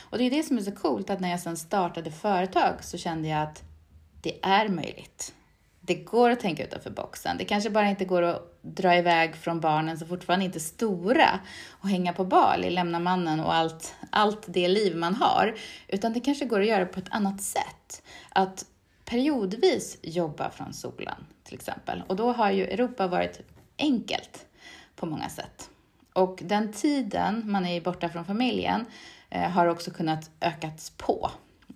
Och 0.00 0.18
det 0.18 0.24
är 0.24 0.30
det 0.30 0.42
som 0.42 0.58
är 0.58 0.62
så 0.62 0.72
coolt, 0.72 1.10
att 1.10 1.20
när 1.20 1.30
jag 1.30 1.40
sen 1.40 1.56
startade 1.56 2.10
företag 2.10 2.84
så 2.84 2.98
kände 2.98 3.28
jag 3.28 3.42
att 3.42 3.62
det 4.22 4.38
är 4.42 4.68
möjligt. 4.68 5.34
Det 5.88 5.94
går 5.94 6.30
att 6.30 6.40
tänka 6.40 6.64
utanför 6.64 6.90
boxen. 6.90 7.38
Det 7.38 7.44
kanske 7.44 7.70
bara 7.70 7.88
inte 7.88 8.04
går 8.04 8.22
att 8.22 8.58
dra 8.62 8.96
iväg 8.96 9.36
från 9.36 9.60
barnen 9.60 9.98
som 9.98 10.08
fortfarande 10.08 10.44
inte 10.44 10.58
är 10.58 10.60
stora 10.60 11.40
och 11.70 11.88
hänga 11.88 12.12
på 12.12 12.24
Bali, 12.24 12.70
lämna 12.70 12.98
mannen 12.98 13.40
och 13.40 13.54
allt, 13.54 13.94
allt 14.10 14.44
det 14.46 14.68
liv 14.68 14.96
man 14.96 15.14
har. 15.14 15.54
Utan 15.88 16.12
det 16.12 16.20
kanske 16.20 16.44
går 16.44 16.60
att 16.60 16.66
göra 16.66 16.86
på 16.86 17.00
ett 17.00 17.08
annat 17.10 17.42
sätt. 17.42 18.02
Att 18.28 18.66
periodvis 19.04 19.98
jobba 20.02 20.50
från 20.50 20.72
solen 20.72 21.26
till 21.44 21.54
exempel. 21.54 22.02
Och 22.06 22.16
då 22.16 22.32
har 22.32 22.50
ju 22.50 22.64
Europa 22.64 23.06
varit 23.06 23.40
enkelt 23.78 24.46
på 24.96 25.06
många 25.06 25.28
sätt. 25.28 25.70
Och 26.12 26.38
den 26.42 26.72
tiden 26.72 27.42
man 27.50 27.66
är 27.66 27.80
borta 27.80 28.08
från 28.08 28.24
familjen 28.24 28.84
eh, 29.30 29.50
har 29.50 29.66
också 29.66 29.90
kunnat 29.90 30.30
ökats 30.40 30.90
på. 30.90 31.30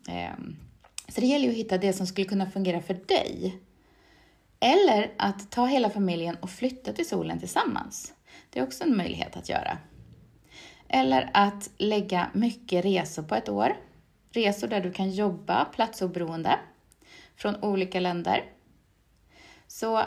Eh, 0.09 0.35
så 1.09 1.21
det 1.21 1.26
gäller 1.26 1.45
ju 1.45 1.50
att 1.50 1.57
hitta 1.57 1.78
det 1.78 1.92
som 1.92 2.07
skulle 2.07 2.26
kunna 2.26 2.50
fungera 2.50 2.81
för 2.81 2.95
dig. 2.95 3.59
Eller 4.64 5.12
att 5.19 5.50
ta 5.50 5.66
hela 5.66 5.90
familjen 5.90 6.37
och 6.37 6.50
flytta 6.50 6.92
till 6.92 7.09
solen 7.09 7.38
tillsammans. 7.38 8.14
Det 8.50 8.59
är 8.59 8.64
också 8.64 8.85
en 8.85 8.97
möjlighet 8.97 9.37
att 9.37 9.49
göra. 9.49 9.78
Eller 10.88 11.31
att 11.35 11.71
lägga 11.78 12.31
mycket 12.33 12.85
resor 12.85 13.23
på 13.23 13.35
ett 13.35 13.49
år. 13.49 13.76
Resor 14.33 14.69
där 14.69 14.81
du 14.81 14.92
kan 14.92 15.11
jobba 15.11 15.64
platsoberoende 15.64 16.59
från 17.37 17.64
olika 17.64 18.00
länder. 18.00 18.45
Så 19.66 20.02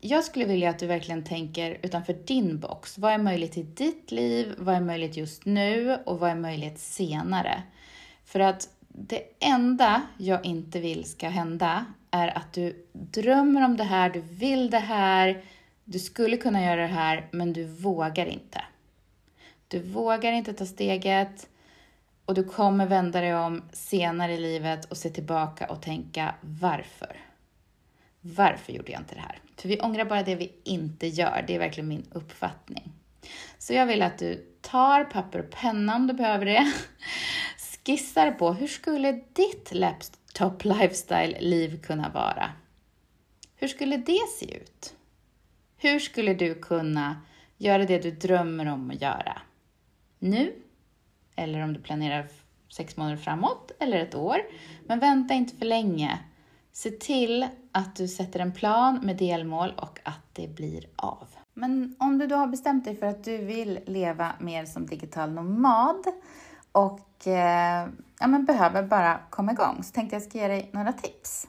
jag 0.00 0.24
skulle 0.24 0.44
vilja 0.44 0.70
att 0.70 0.78
du 0.78 0.86
verkligen 0.86 1.24
tänker 1.24 1.78
utanför 1.82 2.12
din 2.12 2.60
box. 2.60 2.98
Vad 2.98 3.12
är 3.12 3.18
möjligt 3.18 3.56
i 3.56 3.62
ditt 3.62 4.10
liv? 4.10 4.54
Vad 4.58 4.74
är 4.74 4.80
möjligt 4.80 5.16
just 5.16 5.44
nu? 5.44 5.98
Och 6.06 6.18
vad 6.20 6.30
är 6.30 6.34
möjligt 6.34 6.78
senare? 6.78 7.62
För 8.24 8.40
att 8.40 8.68
det 8.98 9.22
enda 9.40 10.02
jag 10.18 10.44
inte 10.46 10.80
vill 10.80 11.04
ska 11.04 11.28
hända 11.28 11.84
är 12.10 12.38
att 12.38 12.52
du 12.52 12.86
drömmer 12.92 13.64
om 13.64 13.76
det 13.76 13.84
här, 13.84 14.10
du 14.10 14.20
vill 14.20 14.70
det 14.70 14.78
här, 14.78 15.44
du 15.84 15.98
skulle 15.98 16.36
kunna 16.36 16.64
göra 16.64 16.80
det 16.80 16.86
här, 16.86 17.28
men 17.32 17.52
du 17.52 17.64
vågar 17.64 18.26
inte. 18.26 18.64
Du 19.68 19.82
vågar 19.82 20.32
inte 20.32 20.52
ta 20.52 20.66
steget 20.66 21.48
och 22.24 22.34
du 22.34 22.44
kommer 22.44 22.86
vända 22.86 23.20
dig 23.20 23.34
om 23.34 23.62
senare 23.72 24.34
i 24.34 24.40
livet 24.40 24.84
och 24.84 24.96
se 24.96 25.10
tillbaka 25.10 25.66
och 25.66 25.82
tänka 25.82 26.34
varför? 26.40 27.16
Varför 28.20 28.72
gjorde 28.72 28.92
jag 28.92 29.00
inte 29.00 29.14
det 29.14 29.20
här? 29.20 29.38
För 29.56 29.68
vi 29.68 29.80
ångrar 29.80 30.04
bara 30.04 30.22
det 30.22 30.34
vi 30.34 30.52
inte 30.64 31.06
gör. 31.06 31.44
Det 31.46 31.54
är 31.54 31.58
verkligen 31.58 31.88
min 31.88 32.06
uppfattning. 32.12 32.92
Så 33.58 33.74
jag 33.74 33.86
vill 33.86 34.02
att 34.02 34.18
du 34.18 34.56
tar 34.60 35.04
papper 35.04 35.38
och 35.38 35.50
penna 35.50 35.96
om 35.96 36.06
du 36.06 36.14
behöver 36.14 36.46
det. 36.46 36.72
Skissar 37.86 38.30
på 38.30 38.52
hur 38.52 38.66
skulle 38.66 39.20
ditt 39.32 39.74
laptop 39.74 40.64
lifestyle-liv 40.64 41.82
kunna 41.82 42.08
vara? 42.08 42.50
Hur 43.56 43.68
skulle 43.68 43.96
det 43.96 44.28
se 44.38 44.56
ut? 44.56 44.94
Hur 45.76 45.98
skulle 45.98 46.34
du 46.34 46.54
kunna 46.54 47.16
göra 47.56 47.84
det 47.84 47.98
du 47.98 48.10
drömmer 48.10 48.66
om 48.66 48.90
att 48.90 49.02
göra? 49.02 49.38
Nu? 50.18 50.52
Eller 51.36 51.62
om 51.62 51.72
du 51.72 51.80
planerar 51.80 52.28
sex 52.68 52.96
månader 52.96 53.16
framåt 53.16 53.72
eller 53.78 53.98
ett 53.98 54.14
år. 54.14 54.38
Men 54.86 54.98
vänta 54.98 55.34
inte 55.34 55.56
för 55.56 55.66
länge. 55.66 56.18
Se 56.72 56.90
till 56.90 57.46
att 57.72 57.96
du 57.96 58.08
sätter 58.08 58.40
en 58.40 58.52
plan 58.52 59.00
med 59.02 59.16
delmål 59.16 59.72
och 59.76 59.98
att 60.02 60.24
det 60.32 60.48
blir 60.48 60.86
av. 60.96 61.28
Men 61.54 61.96
om 61.98 62.18
du 62.18 62.26
då 62.26 62.36
har 62.36 62.46
bestämt 62.46 62.84
dig 62.84 62.96
för 62.96 63.06
att 63.06 63.24
du 63.24 63.38
vill 63.38 63.80
leva 63.86 64.32
mer 64.40 64.64
som 64.64 64.86
digital 64.86 65.32
nomad 65.32 66.04
och 66.76 67.26
eh, 67.26 67.88
ja, 68.20 68.26
men 68.26 68.44
behöver 68.44 68.82
bara 68.82 69.20
komma 69.30 69.52
igång 69.52 69.82
så 69.82 69.92
tänkte 69.92 70.16
jag 70.16 70.22
ska 70.22 70.38
ge 70.38 70.48
dig 70.48 70.70
några 70.72 70.92
tips. 70.92 71.48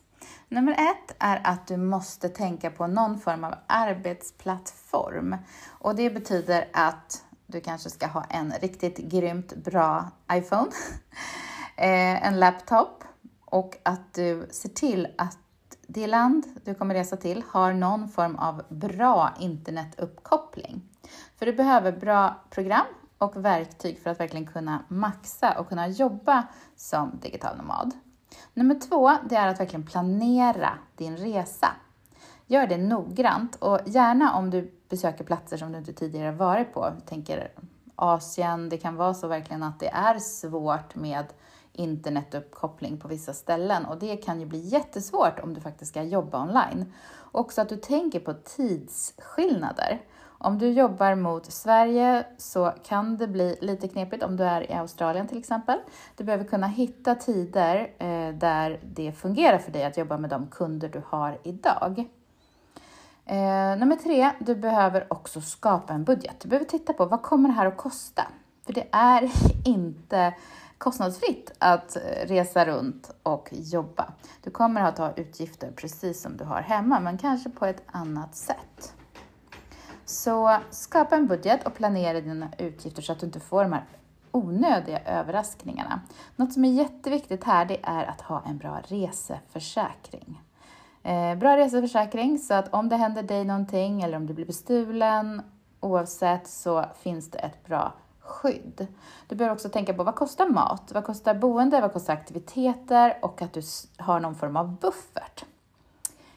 Nummer 0.50 0.72
ett 0.72 1.15
är 1.19 1.41
att 1.43 1.67
du 1.67 1.77
måste 1.77 2.29
tänka 2.29 2.72
på 2.72 2.88
någon 2.88 3.19
form 3.19 3.43
av 3.43 3.53
arbetsplattform. 3.67 5.36
Och 5.67 5.96
det 5.96 6.10
betyder 6.10 6.67
att 6.74 7.24
du 7.46 7.62
kanske 7.62 7.89
ska 7.89 8.07
ha 8.07 8.24
en 8.24 8.53
riktigt 8.62 8.98
grymt 8.98 9.55
bra 9.55 10.12
iPhone, 10.31 10.72
eh, 11.75 12.27
en 12.27 12.39
laptop 12.39 13.03
och 13.46 13.77
att 13.84 14.13
du 14.13 14.48
ser 14.51 14.69
till 14.69 15.07
att 15.17 15.38
det 15.88 16.07
land 16.07 16.43
du 16.65 16.74
kommer 16.74 16.96
resa 16.96 17.17
till 17.17 17.43
har 17.50 17.74
någon 17.74 18.10
form 18.10 18.36
av 18.36 18.62
bra 18.69 19.29
internetuppkoppling. 19.39 20.81
För 21.39 21.46
du 21.46 21.53
behöver 21.53 21.91
bra 21.91 22.36
program 22.50 22.86
och 23.18 23.46
verktyg 23.46 24.00
för 24.00 24.10
att 24.10 24.20
verkligen 24.20 24.46
kunna 24.46 24.84
maxa 24.88 25.60
och 25.60 25.70
kunna 25.70 25.88
jobba 25.88 26.48
som 26.76 27.20
digital 27.22 27.58
nomad. 27.58 27.92
Nummer 28.54 28.80
två, 28.90 29.12
det 29.30 29.36
är 29.36 29.48
att 29.48 29.60
verkligen 29.60 29.86
planera 29.86 30.70
din 30.96 31.18
resa. 31.18 31.68
Gör 32.46 32.68
det 32.68 32.78
noggrant 32.78 33.56
och 33.56 33.80
gärna 33.86 34.36
om 34.36 34.50
du 34.50 34.72
besöker 34.90 35.24
platser 35.24 35.58
som 35.58 35.72
du 35.72 35.78
inte 35.78 35.94
tidigare 35.94 36.32
varit 36.32 36.74
på. 36.74 36.80
Jag 36.80 37.06
tänker 37.06 37.52
Asien, 37.96 38.70
det 38.70 38.78
kan 38.78 38.96
vara 38.96 39.14
så 39.14 39.28
verkligen 39.28 39.64
att 39.64 39.80
det 39.80 39.88
är 39.88 40.20
svårt 40.20 40.96
med 40.96 41.26
internetuppkoppling 41.74 43.00
på 43.00 43.08
vissa 43.08 43.34
ställen 43.34 43.86
och 43.86 43.98
det 43.98 44.18
kan 44.18 44.40
ju 44.40 44.46
bli 44.46 44.60
jättesvårt 44.60 45.40
om 45.40 45.54
du 45.54 45.62
faktiskt 45.62 45.92
ska 45.92 46.04
jobba 46.04 46.42
online. 46.42 46.94
Också 47.32 47.62
att 47.62 47.70
du 47.70 47.78
tänker 47.78 48.20
på 48.20 48.34
tidsskillnader. 48.34 50.02
Om 50.39 50.58
du 50.58 50.70
jobbar 50.70 51.15
mot 51.15 51.51
Sverige 51.51 52.25
så 52.38 52.74
kan 52.84 53.17
det 53.17 53.27
bli 53.27 53.58
lite 53.62 53.88
knepigt 53.88 54.24
om 54.24 54.38
du 54.38 54.44
är 54.44 54.72
i 54.72 54.74
Australien 54.74 55.27
till 55.27 55.38
exempel. 55.38 55.79
Du 56.15 56.24
behöver 56.24 56.46
kunna 56.46 56.67
hitta 56.67 57.15
tider 57.15 57.91
eh, 57.98 58.36
där 58.36 58.79
det 58.84 59.12
fungerar 59.12 59.58
för 59.58 59.72
dig 59.72 59.86
att 59.86 59.98
jobba 59.98 60.17
med 60.17 60.29
de 60.29 60.48
kunder 60.48 60.89
du 60.89 61.01
har 61.08 61.39
idag. 61.44 62.10
Eh, 63.25 63.77
nummer 63.77 63.96
tre, 63.96 64.32
du 64.39 64.56
behöver 64.56 65.13
också 65.13 65.41
skapa 65.41 65.94
en 65.94 66.03
budget. 66.03 66.39
Du 66.39 66.50
behöver 66.50 66.65
titta 66.65 66.94
på 66.94 67.06
vad 67.06 67.22
kommer 67.22 67.50
det 67.50 67.56
här 67.56 67.65
att 67.65 67.77
kosta? 67.77 68.24
För 68.65 68.74
det 68.74 68.88
är 68.91 69.32
inte 69.65 70.34
kostnadsfritt 70.77 71.51
att 71.60 71.96
eh, 71.96 72.27
resa 72.27 72.65
runt 72.65 73.12
och 73.24 73.50
jobba. 73.51 74.13
Du 74.44 74.51
kommer 74.51 74.82
att 74.82 74.98
ha 74.98 75.13
utgifter 75.15 75.72
precis 75.72 76.22
som 76.22 76.38
du 76.38 76.44
har 76.44 76.62
hemma, 76.62 77.00
men 77.00 77.17
kanske 77.17 77.50
på 77.50 77.65
ett 77.65 77.84
annat 77.86 78.36
sätt. 78.36 78.94
Så 80.10 80.58
skapa 80.70 81.16
en 81.16 81.28
budget 81.28 81.68
och 81.68 81.74
planera 81.74 82.22
dina 82.22 82.50
utgifter 82.58 83.02
så 83.02 83.12
att 83.12 83.20
du 83.20 83.26
inte 83.26 83.40
får 83.40 83.64
de 83.64 83.74
här 83.74 83.86
onödiga 84.32 85.00
överraskningarna. 85.06 86.02
Något 86.36 86.54
som 86.54 86.66
är 86.66 86.72
jätteviktigt 86.72 87.44
här 87.44 87.66
det 87.66 87.80
är 87.84 88.06
att 88.06 88.22
ha 88.22 88.44
en 88.46 88.58
bra 88.58 88.82
reseförsäkring. 88.88 90.42
Eh, 91.04 91.36
bra 91.36 91.58
reseförsäkring 91.58 92.40
så 92.40 92.54
att 92.54 92.74
om 92.74 92.90
det 92.90 92.96
händer 92.96 93.24
dig 93.24 93.46
någonting 93.46 94.02
eller 94.02 94.18
om 94.18 94.28
du 94.28 94.34
blir 94.34 94.46
bestulen, 94.46 95.42
oavsett 95.80 96.48
så 96.48 96.86
finns 97.00 97.32
det 97.32 97.38
ett 97.38 97.66
bra 97.66 97.94
skydd. 98.20 98.88
Du 99.28 99.36
behöver 99.36 99.56
också 99.56 99.70
tänka 99.70 99.94
på 99.94 100.04
vad 100.04 100.16
kostar 100.16 100.50
mat, 100.50 100.92
vad 100.94 101.04
kostar 101.04 101.34
boende, 101.34 101.82
vad 101.82 101.94
kostar 101.94 102.14
aktiviteter 102.14 103.18
och 103.22 103.42
att 103.42 103.54
du 103.54 103.62
har 103.98 104.20
någon 104.20 104.36
form 104.36 104.58
av 104.58 104.76
buffert. 104.76 105.46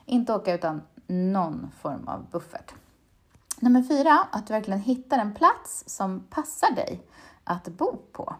Inte 0.04 0.34
åka 0.34 0.54
utan 0.54 0.82
någon 1.06 1.70
form 1.80 2.08
av 2.08 2.26
buffert. 2.30 2.74
Nummer 3.62 3.82
fyra, 3.82 4.28
att 4.32 4.46
du 4.46 4.52
verkligen 4.52 4.80
hittar 4.80 5.18
en 5.18 5.34
plats 5.34 5.84
som 5.86 6.20
passar 6.30 6.74
dig 6.74 7.02
att 7.44 7.68
bo 7.68 7.96
på. 8.12 8.34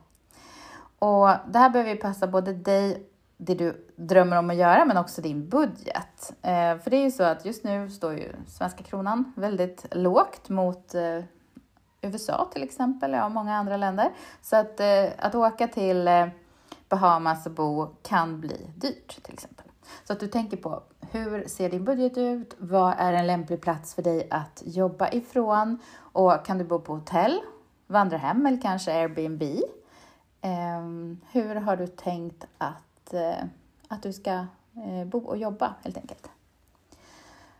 Och 0.99 1.29
det 1.53 1.59
här 1.59 1.71
behöver 1.71 1.91
ju 1.91 1.97
passa 1.97 2.27
både 2.27 2.53
dig, 2.53 3.07
det 3.37 3.55
du 3.55 3.87
drömmer 3.97 4.37
om 4.37 4.50
att 4.50 4.57
göra, 4.57 4.85
men 4.85 4.97
också 4.97 5.23
din 5.23 5.49
budget. 5.49 6.33
Eh, 6.43 6.79
för 6.79 6.91
det 6.91 6.97
är 6.97 7.03
ju 7.03 7.11
så 7.11 7.23
att 7.23 7.45
just 7.45 7.65
nu 7.65 7.91
står 7.91 8.12
ju 8.12 8.33
svenska 8.47 8.83
kronan 8.83 9.33
väldigt 9.37 9.87
lågt 9.91 10.49
mot 10.49 10.95
eh, 10.95 11.25
USA 12.00 12.50
till 12.53 12.62
exempel, 12.62 13.12
ja 13.12 13.29
många 13.29 13.57
andra 13.57 13.77
länder. 13.77 14.12
Så 14.43 14.57
att, 14.57 14.81
eh, 14.81 15.05
att 15.19 15.35
åka 15.35 15.69
till 15.69 16.09
eh, 16.09 16.27
Bahamas 16.89 17.47
och 17.47 17.53
bo 17.53 17.87
kan 18.03 18.41
bli 18.41 18.71
dyrt 18.77 19.23
till 19.23 19.35
exempel. 19.35 19.70
Så 20.05 20.13
att 20.13 20.21
du 20.21 20.29
tänker 20.29 20.57
på 20.57 20.83
hur 21.11 21.49
ser 21.49 21.71
din 21.71 21.85
budget 21.85 22.19
ut? 22.19 22.55
Vad 22.59 22.95
är 22.99 23.13
en 23.13 23.27
lämplig 23.27 23.61
plats 23.61 23.95
för 23.95 24.03
dig 24.03 24.29
att 24.31 24.63
jobba 24.67 25.11
ifrån? 25.11 25.79
Och 25.97 26.45
kan 26.47 26.59
du 26.59 26.65
bo 26.65 26.81
på 26.81 26.95
hotell, 26.95 27.41
vandrarhem 27.87 28.47
eller 28.47 28.61
kanske 28.61 28.93
Airbnb? 28.93 29.43
Ehm, 30.41 31.21
hur 31.33 31.55
har 31.55 31.76
du 31.76 31.87
tänkt 31.87 32.45
att, 32.59 33.15
eh, 33.15 33.45
att 33.89 34.03
du 34.03 34.13
ska 34.13 34.31
eh, 34.76 35.05
bo 35.07 35.19
och 35.19 35.37
jobba 35.37 35.75
helt 35.83 35.97
enkelt? 35.97 36.31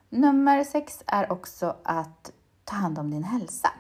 Nummer 0.09 0.64
sex 0.64 1.03
är 1.07 1.33
också 1.33 1.77
att 1.83 2.33
ta 2.64 2.77
hand 2.77 2.99
om 2.99 3.11
din 3.11 3.25
hälsa. 3.25 3.71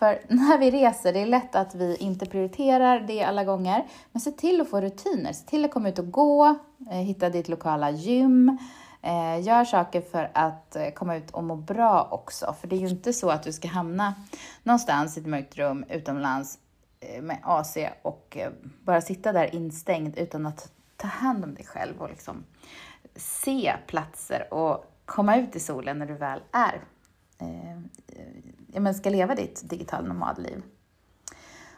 För 0.00 0.20
när 0.28 0.58
vi 0.58 0.70
reser, 0.70 1.12
det 1.12 1.20
är 1.20 1.26
lätt 1.26 1.54
att 1.54 1.74
vi 1.74 1.96
inte 1.96 2.26
prioriterar 2.26 3.00
det 3.00 3.22
alla 3.22 3.44
gånger, 3.44 3.86
men 4.12 4.20
se 4.20 4.30
till 4.30 4.60
att 4.60 4.70
få 4.70 4.80
rutiner. 4.80 5.32
Se 5.32 5.46
till 5.46 5.64
att 5.64 5.70
komma 5.70 5.88
ut 5.88 5.98
och 5.98 6.10
gå, 6.10 6.58
eh, 6.90 6.96
hitta 6.96 7.30
ditt 7.30 7.48
lokala 7.48 7.90
gym, 7.90 8.58
eh, 9.02 9.40
gör 9.40 9.64
saker 9.64 10.00
för 10.00 10.30
att 10.34 10.76
eh, 10.76 10.90
komma 10.90 11.16
ut 11.16 11.30
och 11.30 11.44
må 11.44 11.56
bra 11.56 12.08
också. 12.10 12.54
För 12.60 12.68
det 12.68 12.76
är 12.76 12.80
ju 12.80 12.88
inte 12.88 13.12
så 13.12 13.30
att 13.30 13.42
du 13.42 13.52
ska 13.52 13.68
hamna 13.68 14.14
någonstans 14.62 15.16
i 15.16 15.20
ett 15.20 15.26
mörkt 15.26 15.56
rum 15.56 15.84
utomlands 15.88 16.58
med 17.22 17.38
AC 17.42 17.76
och 18.02 18.38
bara 18.84 19.00
sitta 19.00 19.32
där 19.32 19.54
instängd 19.54 20.18
utan 20.18 20.46
att 20.46 20.72
ta 20.96 21.08
hand 21.08 21.44
om 21.44 21.54
dig 21.54 21.64
själv 21.64 22.02
och 22.02 22.08
liksom 22.10 22.44
se 23.16 23.74
platser 23.86 24.54
och 24.54 24.84
komma 25.04 25.36
ut 25.36 25.56
i 25.56 25.60
solen 25.60 25.98
när 25.98 26.06
du 26.06 26.14
väl 26.14 26.40
är 26.52 26.80
Eh, 27.40 27.76
ja, 28.66 28.94
ska 28.94 29.10
leva 29.10 29.34
ditt 29.34 29.70
digitala 29.70 30.08
nomadliv. 30.08 30.62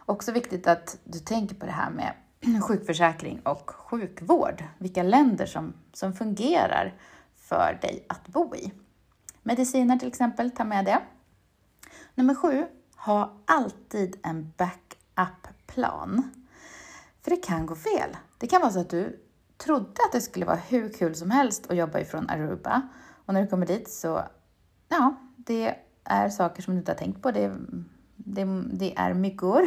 Också 0.06 0.32
viktigt 0.32 0.66
att 0.66 0.98
du 1.04 1.18
tänker 1.18 1.54
på 1.54 1.66
det 1.66 1.72
här 1.72 1.90
med 1.90 2.12
sjukförsäkring 2.62 3.40
och 3.40 3.70
sjukvård. 3.70 4.64
Vilka 4.78 5.02
länder 5.02 5.46
som, 5.46 5.74
som 5.92 6.12
fungerar 6.12 6.94
för 7.34 7.78
dig 7.82 8.06
att 8.08 8.28
bo 8.28 8.54
i. 8.54 8.72
Mediciner 9.42 9.96
till 9.98 10.08
exempel, 10.08 10.50
ta 10.50 10.64
med 10.64 10.84
det. 10.84 11.02
Nummer 12.14 12.34
sju, 12.34 12.66
ha 12.96 13.36
alltid 13.44 14.16
en 14.22 14.52
backup-plan. 14.56 16.30
För 17.22 17.30
det 17.30 17.36
kan 17.36 17.66
gå 17.66 17.74
fel. 17.74 18.16
Det 18.38 18.46
kan 18.46 18.60
vara 18.60 18.72
så 18.72 18.80
att 18.80 18.90
du 18.90 19.20
trodde 19.56 20.04
att 20.06 20.12
det 20.12 20.20
skulle 20.20 20.46
vara 20.46 20.56
hur 20.56 20.88
kul 20.92 21.14
som 21.14 21.30
helst 21.30 21.70
att 21.70 21.76
jobba 21.76 22.00
ifrån 22.00 22.30
Aruba 22.30 22.88
och 23.26 23.34
när 23.34 23.42
du 23.42 23.48
kommer 23.48 23.66
dit 23.66 23.90
så, 23.90 24.22
ja, 24.88 25.14
det 25.46 25.74
är 26.04 26.28
saker 26.28 26.62
som 26.62 26.74
du 26.74 26.78
inte 26.78 26.92
har 26.92 26.96
tänkt 26.96 27.22
på. 27.22 27.30
Det, 27.30 27.56
det, 28.16 28.44
det 28.72 28.94
är 28.96 29.14
myggor. 29.14 29.62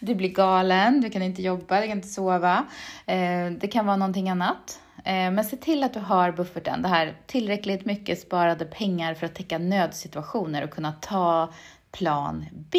Du 0.00 0.14
blir 0.14 0.28
galen, 0.28 1.00
du 1.00 1.10
kan 1.10 1.22
inte 1.22 1.42
jobba, 1.42 1.80
du 1.80 1.86
kan 1.86 1.96
inte 1.96 2.08
sova. 2.08 2.66
Eh, 3.06 3.50
det 3.60 3.68
kan 3.72 3.86
vara 3.86 3.96
någonting 3.96 4.30
annat. 4.30 4.80
Eh, 4.96 5.30
men 5.30 5.44
se 5.44 5.56
till 5.56 5.84
att 5.84 5.94
du 5.94 6.00
har 6.00 6.32
bufferten, 6.32 6.82
det 6.82 6.88
här 6.88 7.16
tillräckligt 7.26 7.84
mycket 7.84 8.20
sparade 8.20 8.64
pengar 8.64 9.14
för 9.14 9.26
att 9.26 9.34
täcka 9.34 9.58
nödsituationer 9.58 10.64
och 10.64 10.70
kunna 10.70 10.92
ta 10.92 11.52
plan 11.92 12.44
B. 12.70 12.78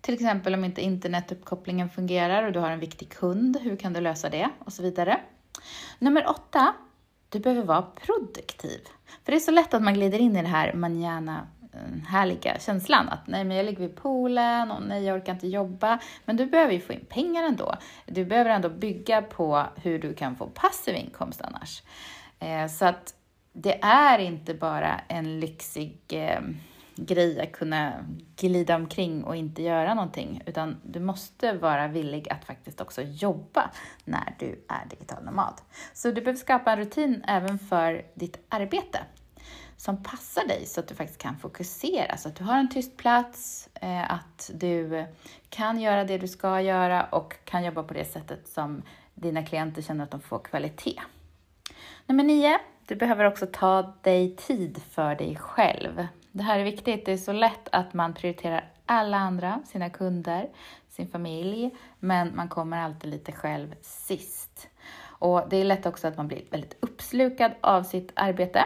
Till 0.00 0.14
exempel 0.14 0.54
om 0.54 0.64
inte 0.64 0.82
internetuppkopplingen 0.82 1.90
fungerar 1.90 2.42
och 2.42 2.52
du 2.52 2.58
har 2.58 2.70
en 2.70 2.80
viktig 2.80 3.10
kund, 3.10 3.56
hur 3.62 3.76
kan 3.76 3.92
du 3.92 4.00
lösa 4.00 4.28
det? 4.28 4.48
Och 4.58 4.72
så 4.72 4.82
vidare. 4.82 5.20
Nummer 5.98 6.28
åtta, 6.28 6.74
du 7.28 7.38
behöver 7.38 7.62
vara 7.62 7.82
produktiv. 7.82 8.80
För 9.24 9.32
det 9.32 9.38
är 9.38 9.40
så 9.40 9.50
lätt 9.50 9.74
att 9.74 9.82
man 9.82 9.94
glider 9.94 10.18
in 10.18 10.36
i 10.36 10.42
det 10.42 10.48
här 10.48 10.72
manana 10.72 11.46
eh, 11.72 12.08
härliga 12.08 12.58
känslan 12.58 13.08
att 13.08 13.26
nej, 13.26 13.44
men 13.44 13.56
jag 13.56 13.66
ligger 13.66 13.80
vid 13.80 13.96
poolen 13.96 14.70
och 14.70 14.82
nej, 14.82 15.04
jag 15.04 15.16
orkar 15.16 15.32
inte 15.32 15.48
jobba. 15.48 15.98
Men 16.24 16.36
du 16.36 16.46
behöver 16.46 16.72
ju 16.72 16.80
få 16.80 16.92
in 16.92 17.04
pengar 17.08 17.44
ändå. 17.44 17.74
Du 18.06 18.24
behöver 18.24 18.50
ändå 18.50 18.68
bygga 18.68 19.22
på 19.22 19.64
hur 19.76 19.98
du 19.98 20.14
kan 20.14 20.36
få 20.36 20.46
passiv 20.46 20.94
inkomst 20.94 21.40
annars. 21.40 21.82
Eh, 22.38 22.66
så 22.66 22.84
att 22.84 23.14
det 23.52 23.82
är 23.82 24.18
inte 24.18 24.54
bara 24.54 25.00
en 25.08 25.40
lyxig 25.40 26.00
eh, 26.08 26.40
grej 26.98 27.40
att 27.40 27.52
kunna 27.52 27.92
glida 28.36 28.76
omkring 28.76 29.24
och 29.24 29.36
inte 29.36 29.62
göra 29.62 29.94
någonting, 29.94 30.42
utan 30.46 30.76
du 30.84 31.00
måste 31.00 31.52
vara 31.52 31.88
villig 31.88 32.28
att 32.30 32.44
faktiskt 32.44 32.80
också 32.80 33.02
jobba 33.02 33.70
när 34.04 34.34
du 34.38 34.64
är 34.68 34.88
digital 34.90 35.24
nomad. 35.24 35.60
Så 35.92 36.08
du 36.10 36.20
behöver 36.20 36.40
skapa 36.40 36.72
en 36.72 36.78
rutin 36.78 37.24
även 37.28 37.58
för 37.58 38.02
ditt 38.14 38.38
arbete 38.48 38.98
som 39.76 40.02
passar 40.02 40.46
dig 40.46 40.66
så 40.66 40.80
att 40.80 40.88
du 40.88 40.94
faktiskt 40.94 41.20
kan 41.20 41.38
fokusera, 41.38 42.16
så 42.16 42.28
att 42.28 42.36
du 42.36 42.44
har 42.44 42.58
en 42.58 42.68
tyst 42.68 42.96
plats, 42.96 43.68
eh, 43.74 44.12
att 44.12 44.50
du 44.54 45.06
kan 45.48 45.80
göra 45.80 46.04
det 46.04 46.18
du 46.18 46.28
ska 46.28 46.60
göra 46.60 47.04
och 47.04 47.34
kan 47.44 47.64
jobba 47.64 47.82
på 47.82 47.94
det 47.94 48.04
sättet 48.04 48.48
som 48.48 48.82
dina 49.14 49.42
klienter 49.42 49.82
känner 49.82 50.04
att 50.04 50.10
de 50.10 50.20
får 50.20 50.38
kvalitet. 50.38 51.00
Nummer 52.06 52.24
nio, 52.24 52.58
du 52.86 52.96
behöver 52.96 53.24
också 53.24 53.46
ta 53.52 53.94
dig 54.02 54.36
tid 54.36 54.82
för 54.90 55.14
dig 55.14 55.36
själv. 55.36 56.06
Det 56.32 56.42
här 56.42 56.58
är 56.58 56.64
viktigt. 56.64 57.06
Det 57.06 57.12
är 57.12 57.16
så 57.16 57.32
lätt 57.32 57.68
att 57.72 57.94
man 57.94 58.14
prioriterar 58.14 58.72
alla 58.86 59.16
andra, 59.16 59.60
sina 59.66 59.90
kunder, 59.90 60.48
sin 60.88 61.08
familj, 61.08 61.70
men 61.98 62.36
man 62.36 62.48
kommer 62.48 62.78
alltid 62.78 63.10
lite 63.10 63.32
själv 63.32 63.74
sist. 63.82 64.68
Och 65.00 65.48
det 65.50 65.56
är 65.56 65.64
lätt 65.64 65.86
också 65.86 66.08
att 66.08 66.16
man 66.16 66.28
blir 66.28 66.42
väldigt 66.50 66.76
uppslukad 66.80 67.52
av 67.60 67.82
sitt 67.82 68.12
arbete 68.14 68.64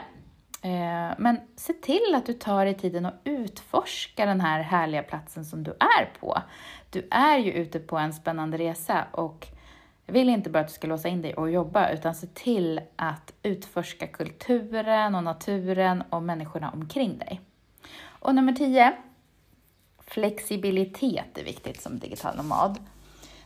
eh, 0.63 1.11
men 1.19 1.41
se 1.57 1.73
till 1.73 2.15
att 2.15 2.27
du 2.27 2.33
tar 2.33 2.65
dig 2.65 2.75
tiden 2.75 3.07
att 3.07 3.21
utforska 3.25 4.27
den 4.27 4.41
här 4.41 4.61
härliga 4.61 5.03
platsen 5.03 5.45
som 5.45 5.63
du 5.63 5.71
är 5.71 6.19
på. 6.21 6.43
Du 6.91 7.09
är 7.11 7.39
ju 7.39 7.53
ute 7.53 7.79
på 7.79 7.99
en 7.99 8.13
spännande 8.13 8.59
resa 8.59 9.07
och 9.11 9.47
jag 10.07 10.13
vill 10.13 10.29
inte 10.29 10.51
bara 10.51 10.61
att 10.61 10.69
du 10.69 10.75
ska 10.75 10.87
låsa 10.87 11.09
in 11.09 11.23
dig 11.23 11.35
och 11.35 11.51
jobba, 11.51 11.91
utan 11.91 12.15
se 12.15 12.27
till 12.27 12.81
att 12.97 13.33
utforska 13.43 14.07
kulturen 14.07 15.15
och 15.15 15.25
naturen 15.25 16.03
och 16.11 16.23
människorna 16.23 16.71
omkring 16.71 17.19
dig. 17.19 17.41
Och 18.23 18.35
nummer 18.35 18.53
10. 18.53 18.93
Flexibilitet 19.99 21.39
är 21.39 21.45
viktigt 21.45 21.83
som 21.83 21.99
digital 21.99 22.37
nomad. 22.37 22.79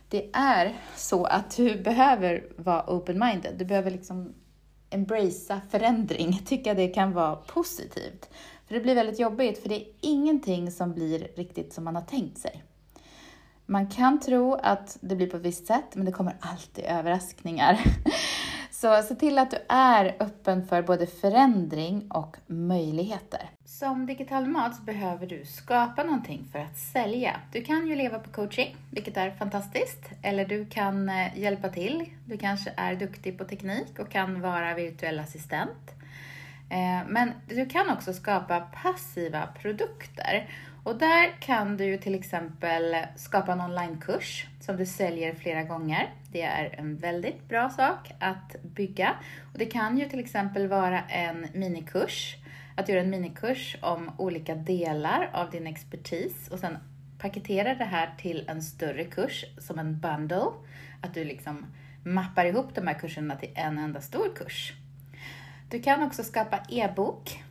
Det 0.09 0.29
är 0.33 0.77
så 0.95 1.25
att 1.25 1.57
du 1.57 1.81
behöver 1.81 2.47
vara 2.57 2.83
open-minded. 2.87 3.57
Du 3.57 3.65
behöver 3.65 3.91
liksom 3.91 4.33
embracea 4.89 5.61
förändring, 5.69 6.41
tycka 6.45 6.73
det 6.73 6.87
kan 6.87 7.13
vara 7.13 7.35
positivt. 7.35 8.29
För 8.67 8.73
det 8.75 8.79
blir 8.79 8.95
väldigt 8.95 9.19
jobbigt, 9.19 9.61
för 9.61 9.69
det 9.69 9.75
är 9.75 9.87
ingenting 10.01 10.71
som 10.71 10.93
blir 10.93 11.27
riktigt 11.35 11.73
som 11.73 11.83
man 11.83 11.95
har 11.95 12.03
tänkt 12.03 12.37
sig. 12.37 12.63
Man 13.65 13.89
kan 13.89 14.19
tro 14.19 14.53
att 14.53 14.97
det 15.01 15.15
blir 15.15 15.29
på 15.29 15.37
ett 15.37 15.43
visst 15.43 15.67
sätt, 15.67 15.95
men 15.95 16.05
det 16.05 16.11
kommer 16.11 16.37
alltid 16.39 16.85
överraskningar. 16.85 17.79
Så 18.81 19.01
se 19.01 19.15
till 19.15 19.37
att 19.37 19.51
du 19.51 19.57
är 19.69 20.15
öppen 20.19 20.67
för 20.67 20.81
både 20.81 21.07
förändring 21.07 22.11
och 22.11 22.37
möjligheter. 22.47 23.49
Som 23.65 24.05
digital 24.05 24.43
nomad 24.43 24.75
behöver 24.85 25.27
du 25.27 25.45
skapa 25.45 26.03
någonting 26.03 26.47
för 26.51 26.59
att 26.59 26.77
sälja. 26.77 27.39
Du 27.51 27.61
kan 27.61 27.87
ju 27.87 27.95
leva 27.95 28.19
på 28.19 28.29
coaching, 28.29 28.75
vilket 28.91 29.17
är 29.17 29.31
fantastiskt. 29.31 30.09
Eller 30.21 30.45
du 30.45 30.65
kan 30.65 31.09
eh, 31.09 31.39
hjälpa 31.39 31.69
till. 31.69 32.05
Du 32.25 32.37
kanske 32.37 32.73
är 32.77 32.95
duktig 32.95 33.37
på 33.37 33.43
teknik 33.45 33.99
och 33.99 34.09
kan 34.09 34.41
vara 34.41 34.73
virtuell 34.73 35.19
assistent. 35.19 35.91
Eh, 36.69 37.07
men 37.07 37.31
du 37.47 37.65
kan 37.65 37.89
också 37.89 38.13
skapa 38.13 38.59
passiva 38.59 39.47
produkter. 39.61 40.49
Och 40.87 40.95
där 40.95 41.31
kan 41.39 41.77
du 41.77 41.97
till 41.97 42.15
exempel 42.15 42.95
skapa 43.15 43.51
en 43.51 43.61
onlinekurs 43.61 44.47
som 44.61 44.77
du 44.77 44.85
säljer 44.85 45.35
flera 45.35 45.63
gånger. 45.63 46.13
Det 46.31 46.41
är 46.41 46.75
en 46.79 46.97
väldigt 46.97 47.49
bra 47.49 47.69
sak 47.69 48.11
att 48.19 48.55
bygga. 48.63 49.15
Och 49.53 49.59
det 49.59 49.65
kan 49.65 49.97
ju 49.97 50.09
till 50.09 50.19
exempel 50.19 50.67
vara 50.67 51.01
en 51.01 51.47
minikurs, 51.53 52.35
att 52.75 52.89
göra 52.89 53.01
en 53.01 53.09
minikurs 53.09 53.77
om 53.81 54.11
olika 54.17 54.55
delar 54.55 55.29
av 55.33 55.51
din 55.51 55.67
expertis 55.67 56.47
och 56.51 56.59
sen 56.59 56.77
paketera 57.19 57.75
det 57.75 57.85
här 57.85 58.09
till 58.17 58.45
en 58.47 58.61
större 58.61 59.03
kurs 59.03 59.45
som 59.57 59.79
en 59.79 59.99
bundle. 59.99 60.51
Att 61.01 61.13
du 61.13 61.23
liksom 61.23 61.65
mappar 62.03 62.45
ihop 62.45 62.75
de 62.75 62.87
här 62.87 62.99
kurserna 62.99 63.35
till 63.35 63.51
en 63.55 63.77
enda 63.77 64.01
stor 64.01 64.35
kurs. 64.35 64.73
Du 65.69 65.81
kan 65.81 66.03
också 66.03 66.23
skapa 66.23 66.59
e-bok 66.69 67.43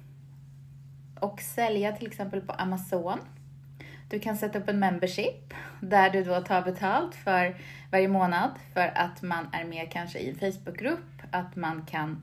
och 1.20 1.40
sälja 1.40 1.92
till 1.92 2.07
exempel 2.07 2.40
på 2.40 2.52
Amazon. 2.52 3.18
Du 4.09 4.20
kan 4.20 4.37
sätta 4.37 4.59
upp 4.59 4.68
en 4.68 4.79
membership 4.79 5.55
där 5.81 6.11
du 6.11 6.24
då 6.24 6.40
tar 6.40 6.62
betalt 6.62 7.14
för 7.14 7.57
varje 7.92 8.09
månad 8.09 8.50
för 8.74 8.92
att 8.94 9.22
man 9.22 9.48
är 9.52 9.64
med 9.64 9.92
kanske 9.92 10.18
i 10.18 10.31
en 10.31 10.38
Facebookgrupp, 10.38 11.22
att 11.31 11.57
man 11.57 11.87
kan 11.90 12.22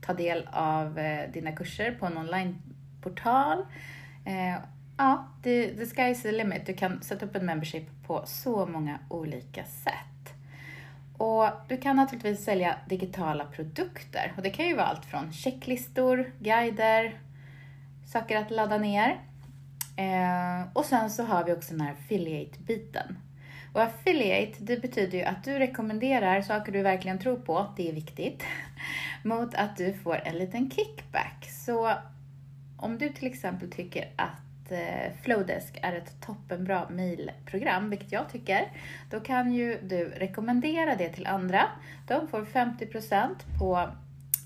ta 0.00 0.12
del 0.12 0.48
av 0.52 0.98
eh, 0.98 1.30
dina 1.32 1.52
kurser 1.52 1.92
på 1.92 2.06
en 2.06 2.18
onlineportal. 2.18 3.66
Eh, 4.24 4.58
ja, 4.96 5.28
the, 5.42 5.74
the 5.74 5.86
sky 5.86 6.02
is 6.02 6.22
the 6.22 6.32
limit. 6.32 6.66
Du 6.66 6.74
kan 6.74 7.02
sätta 7.02 7.26
upp 7.26 7.36
en 7.36 7.46
membership 7.46 7.88
på 8.06 8.22
så 8.26 8.66
många 8.66 8.98
olika 9.08 9.64
sätt. 9.64 10.34
Och 11.16 11.48
du 11.68 11.76
kan 11.76 11.96
naturligtvis 11.96 12.44
sälja 12.44 12.76
digitala 12.88 13.44
produkter 13.44 14.32
och 14.36 14.42
det 14.42 14.50
kan 14.50 14.66
ju 14.66 14.76
vara 14.76 14.86
allt 14.86 15.04
från 15.04 15.32
checklistor, 15.32 16.32
guider, 16.38 17.18
saker 18.12 18.36
att 18.36 18.50
ladda 18.50 18.78
ner. 18.78 19.20
Eh, 19.96 20.68
och 20.72 20.84
sen 20.84 21.10
så 21.10 21.24
har 21.24 21.44
vi 21.44 21.52
också 21.52 21.70
den 21.70 21.80
här 21.80 21.92
affiliate-biten. 21.92 23.16
Och 23.72 23.82
affiliate, 23.82 24.56
det 24.60 24.76
betyder 24.76 25.18
ju 25.18 25.24
att 25.24 25.44
du 25.44 25.58
rekommenderar 25.58 26.42
saker 26.42 26.72
du 26.72 26.82
verkligen 26.82 27.18
tror 27.18 27.36
på, 27.36 27.66
det 27.76 27.88
är 27.88 27.92
viktigt, 27.92 28.42
mot 29.24 29.54
att 29.54 29.76
du 29.76 29.94
får 29.94 30.20
en 30.24 30.38
liten 30.38 30.70
kickback. 30.70 31.48
Så 31.66 31.92
om 32.76 32.98
du 32.98 33.08
till 33.08 33.26
exempel 33.26 33.70
tycker 33.70 34.12
att 34.16 34.72
eh, 34.72 35.12
Flowdesk 35.22 35.78
är 35.82 35.92
ett 35.92 36.20
toppenbra 36.20 36.88
mailprogram, 36.90 37.90
vilket 37.90 38.12
jag 38.12 38.28
tycker, 38.28 38.72
då 39.10 39.20
kan 39.20 39.52
ju 39.52 39.78
du 39.82 40.08
rekommendera 40.08 40.96
det 40.96 41.08
till 41.08 41.26
andra. 41.26 41.62
De 42.06 42.28
får 42.28 42.44
50% 42.44 43.28
på, 43.58 43.88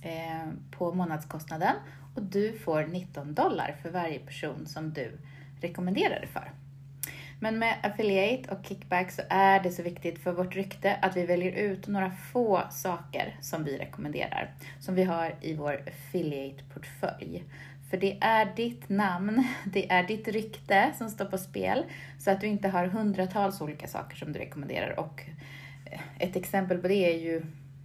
eh, 0.02 0.48
på 0.70 0.92
månadskostnaden 0.94 1.74
och 2.14 2.22
du 2.22 2.58
får 2.58 2.86
19 2.86 3.34
dollar 3.34 3.76
för 3.82 3.90
varje 3.90 4.18
person 4.18 4.66
som 4.66 4.92
du 4.92 5.18
rekommenderar 5.60 6.20
det 6.20 6.26
för. 6.26 6.52
Men 7.40 7.58
med 7.58 7.74
affiliate 7.82 8.54
och 8.54 8.66
kickback 8.66 9.10
så 9.10 9.22
är 9.28 9.60
det 9.60 9.70
så 9.70 9.82
viktigt 9.82 10.18
för 10.18 10.32
vårt 10.32 10.54
rykte 10.54 10.94
att 10.94 11.16
vi 11.16 11.26
väljer 11.26 11.52
ut 11.52 11.86
några 11.86 12.10
få 12.10 12.62
saker 12.70 13.36
som 13.40 13.64
vi 13.64 13.78
rekommenderar, 13.78 14.54
som 14.80 14.94
vi 14.94 15.04
har 15.04 15.34
i 15.40 15.54
vår 15.54 15.82
affiliate-portfölj. 15.86 17.44
För 17.90 17.96
det 17.96 18.18
är 18.20 18.52
ditt 18.56 18.88
namn, 18.88 19.44
det 19.64 19.90
är 19.90 20.02
ditt 20.02 20.28
rykte 20.28 20.92
som 20.98 21.10
står 21.10 21.24
på 21.24 21.38
spel, 21.38 21.84
så 22.18 22.30
att 22.30 22.40
du 22.40 22.46
inte 22.46 22.68
har 22.68 22.86
hundratals 22.86 23.60
olika 23.60 23.88
saker 23.88 24.16
som 24.16 24.32
du 24.32 24.38
rekommenderar. 24.38 25.00
Och 25.00 25.22
eh, 25.84 26.00
ett 26.18 26.36
exempel 26.36 26.78
på 26.78 26.88
det 26.88 27.14
är 27.14 27.18
ju 27.18 27.42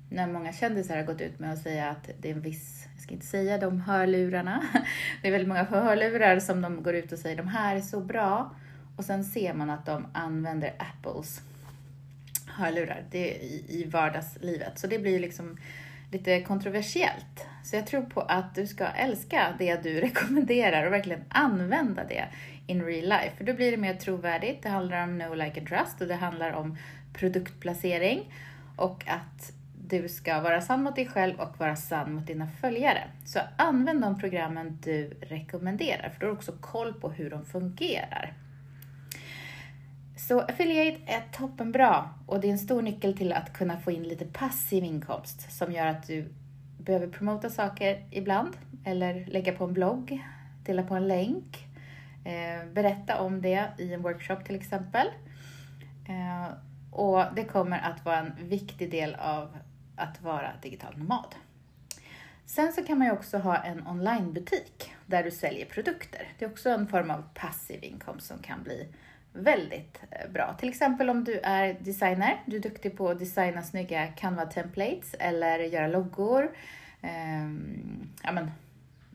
när 0.10 0.28
många 0.28 0.54
kändisar 0.54 0.98
har 0.98 1.04
gått 1.04 1.22
ut 1.22 1.39
med 1.39 1.54
att 1.54 1.62
säga 1.62 1.89
att 1.89 2.10
det 2.20 2.30
är 2.30 2.34
en 2.34 2.42
viss, 2.42 2.79
jag 2.99 3.03
ska 3.03 3.13
inte 3.13 3.25
säga 3.25 3.57
de 3.57 3.81
hörlurarna, 3.81 4.63
det 5.21 5.27
är 5.27 5.31
väldigt 5.31 5.47
många 5.47 5.63
hörlurar 5.63 6.39
som 6.39 6.62
de 6.62 6.83
går 6.83 6.95
ut 6.95 7.12
och 7.12 7.19
säger 7.19 7.38
de 7.38 7.47
här 7.47 7.75
är 7.75 7.81
så 7.81 7.99
bra 7.99 8.55
och 8.95 9.05
sen 9.05 9.23
ser 9.23 9.53
man 9.53 9.69
att 9.69 9.85
de 9.85 10.07
använder 10.13 10.73
Apples 10.77 11.41
hörlurar 12.47 13.03
det 13.12 13.27
i, 13.27 13.65
i 13.69 13.83
vardagslivet. 13.83 14.79
Så 14.79 14.88
det 14.88 14.99
blir 14.99 15.19
liksom 15.19 15.57
lite 16.12 16.41
kontroversiellt. 16.41 17.47
Så 17.63 17.75
jag 17.75 17.88
tror 17.88 18.01
på 18.01 18.21
att 18.21 18.55
du 18.55 18.67
ska 18.67 18.88
älska 18.88 19.55
det 19.59 19.83
du 19.83 20.01
rekommenderar 20.01 20.85
och 20.85 20.93
verkligen 20.93 21.23
använda 21.29 22.03
det 22.03 22.25
in 22.67 22.83
real 22.83 23.09
life. 23.09 23.31
För 23.38 23.43
då 23.43 23.53
blir 23.53 23.71
det 23.71 23.77
mer 23.77 23.93
trovärdigt. 23.93 24.63
Det 24.63 24.69
handlar 24.69 25.03
om 25.03 25.17
no, 25.17 25.33
like 25.33 25.59
and 25.59 25.67
trust 25.67 26.01
och 26.01 26.07
det 26.07 26.15
handlar 26.15 26.51
om 26.51 26.77
produktplacering 27.13 28.33
och 28.75 29.03
att 29.07 29.59
du 29.89 30.10
ska 30.10 30.41
vara 30.41 30.62
sann 30.62 30.84
mot 30.84 30.95
dig 30.95 31.08
själv 31.08 31.39
och 31.39 31.60
vara 31.60 31.75
sann 31.75 32.13
mot 32.13 32.28
dina 32.28 32.47
följare. 32.47 33.04
Så 33.25 33.39
använd 33.58 34.02
de 34.02 34.19
programmen 34.19 34.78
du 34.84 35.10
rekommenderar, 35.21 36.10
för 36.10 36.19
då 36.19 36.25
har 36.25 36.32
du 36.32 36.38
också 36.38 36.52
koll 36.62 36.93
på 36.93 37.10
hur 37.10 37.30
de 37.30 37.45
fungerar. 37.45 38.34
Så 40.17 40.39
affiliate 40.39 40.99
är 41.06 41.21
toppenbra 41.32 42.10
och 42.25 42.39
det 42.39 42.47
är 42.47 42.52
en 42.52 42.60
stor 42.60 42.82
nyckel 42.82 43.17
till 43.17 43.34
att 43.34 43.54
kunna 43.54 43.80
få 43.80 43.91
in 43.91 44.04
lite 44.04 44.25
passiv 44.25 44.84
inkomst 44.84 45.52
som 45.52 45.71
gör 45.71 45.86
att 45.86 46.08
du 46.08 46.34
behöver 46.78 47.08
promota 47.08 47.49
saker 47.49 48.08
ibland 48.12 48.58
eller 48.86 49.25
lägga 49.25 49.54
på 49.54 49.63
en 49.63 49.73
blogg, 49.73 50.23
dela 50.65 50.84
på 50.84 50.95
en 50.95 51.08
länk, 51.08 51.67
eh, 52.25 52.67
berätta 52.73 53.21
om 53.21 53.41
det 53.41 53.69
i 53.78 53.93
en 53.93 54.02
workshop 54.02 54.38
till 54.45 54.56
exempel. 54.56 55.08
Eh, 56.08 56.54
och 56.91 57.23
det 57.36 57.43
kommer 57.43 57.80
att 57.80 58.06
vara 58.06 58.19
en 58.19 58.49
viktig 58.49 58.91
del 58.91 59.15
av 59.15 59.58
att 59.99 60.21
vara 60.21 60.51
digital 60.62 60.97
nomad. 60.97 61.35
Sen 62.45 62.73
så 62.73 62.83
kan 62.83 62.97
man 62.97 63.07
ju 63.07 63.13
också 63.13 63.38
ha 63.38 63.57
en 63.57 63.88
onlinebutik 63.88 64.93
där 65.05 65.23
du 65.23 65.31
säljer 65.31 65.65
produkter. 65.65 66.27
Det 66.39 66.45
är 66.45 66.49
också 66.49 66.69
en 66.69 66.88
form 66.88 67.12
av 67.12 67.23
passiv 67.33 67.83
inkomst 67.83 68.27
som 68.27 68.39
kan 68.39 68.63
bli 68.63 68.88
väldigt 69.33 70.01
eh, 70.12 70.31
bra. 70.31 70.55
Till 70.59 70.69
exempel 70.69 71.09
om 71.09 71.23
du 71.23 71.39
är 71.39 71.73
designer, 71.79 72.41
du 72.45 72.55
är 72.55 72.62
duktig 72.62 72.97
på 72.97 73.09
att 73.09 73.19
designa 73.19 73.62
snygga 73.62 74.07
Canva-templates 74.07 75.15
eller 75.19 75.59
göra 75.59 75.88
loggor. 75.88 76.51
Um, 77.01 78.09
ja, 78.23 78.31
men, 78.31 78.51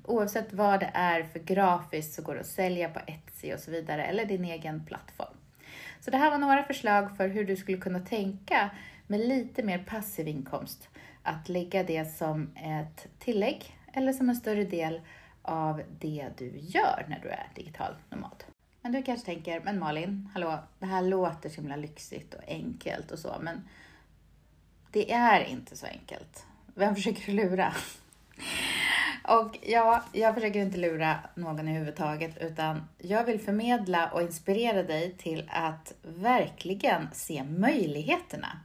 oavsett 0.04 0.52
vad 0.52 0.80
det 0.80 0.90
är 0.94 1.22
för 1.22 1.38
grafiskt 1.38 2.14
så 2.14 2.22
går 2.22 2.34
det 2.34 2.40
att 2.40 2.46
sälja 2.46 2.88
på 2.88 3.00
Etsy 3.06 3.54
och 3.54 3.60
så 3.60 3.70
vidare, 3.70 4.04
eller 4.04 4.24
din 4.24 4.44
egen 4.44 4.84
plattform. 4.84 5.36
Så 6.00 6.10
det 6.10 6.16
här 6.16 6.30
var 6.30 6.38
några 6.38 6.64
förslag 6.64 7.16
för 7.16 7.28
hur 7.28 7.44
du 7.44 7.56
skulle 7.56 7.78
kunna 7.78 8.00
tänka 8.00 8.70
med 9.06 9.20
lite 9.20 9.62
mer 9.62 9.78
passiv 9.78 10.28
inkomst. 10.28 10.88
Att 11.22 11.48
lägga 11.48 11.82
det 11.82 12.04
som 12.04 12.50
ett 12.56 13.08
tillägg 13.18 13.78
eller 13.92 14.12
som 14.12 14.28
en 14.28 14.36
större 14.36 14.64
del 14.64 15.00
av 15.42 15.82
det 16.00 16.28
du 16.38 16.52
gör 16.58 17.06
när 17.08 17.20
du 17.22 17.28
är 17.28 17.48
digital 17.54 17.94
nomad. 18.10 18.44
Men 18.82 18.92
du 18.92 19.02
kanske 19.02 19.26
tänker, 19.26 19.60
men 19.60 19.78
Malin, 19.78 20.28
hallå, 20.32 20.58
det 20.78 20.86
här 20.86 21.02
låter 21.02 21.48
så 21.48 21.60
himla 21.60 21.76
lyxigt 21.76 22.34
och 22.34 22.42
enkelt 22.48 23.10
och 23.10 23.18
så, 23.18 23.36
men 23.40 23.68
det 24.90 25.12
är 25.12 25.44
inte 25.44 25.76
så 25.76 25.86
enkelt. 25.86 26.46
Vem 26.74 26.94
försöker 26.94 27.26
du 27.26 27.32
lura? 27.32 27.74
Och 29.28 29.58
ja, 29.62 30.04
jag 30.12 30.34
försöker 30.34 30.60
inte 30.60 30.78
lura 30.78 31.18
någon 31.34 31.58
överhuvudtaget, 31.58 32.38
utan 32.40 32.88
jag 32.98 33.24
vill 33.24 33.40
förmedla 33.40 34.10
och 34.10 34.22
inspirera 34.22 34.82
dig 34.82 35.14
till 35.18 35.50
att 35.52 35.94
verkligen 36.02 37.08
se 37.12 37.44
möjligheterna. 37.44 38.60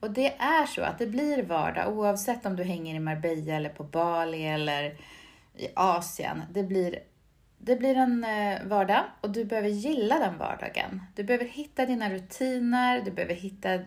Och 0.00 0.10
det 0.10 0.34
är 0.38 0.66
så 0.66 0.82
att 0.82 0.98
det 0.98 1.06
blir 1.06 1.42
vardag 1.42 1.98
oavsett 1.98 2.46
om 2.46 2.56
du 2.56 2.62
hänger 2.64 2.94
i 2.94 3.00
Marbella 3.00 3.54
eller 3.54 3.70
på 3.70 3.84
Bali 3.84 4.46
eller 4.46 4.84
i 5.54 5.68
Asien. 5.74 6.42
Det 6.52 6.62
blir, 6.62 6.98
det 7.58 7.76
blir 7.76 7.94
en 7.94 8.24
eh, 8.24 8.66
vardag 8.66 9.04
och 9.20 9.30
du 9.30 9.44
behöver 9.44 9.68
gilla 9.68 10.18
den 10.18 10.38
vardagen. 10.38 11.02
Du 11.14 11.24
behöver 11.24 11.44
hitta 11.44 11.86
dina 11.86 12.10
rutiner, 12.10 13.00
du 13.04 13.10
behöver 13.10 13.34
hitta 13.34 13.78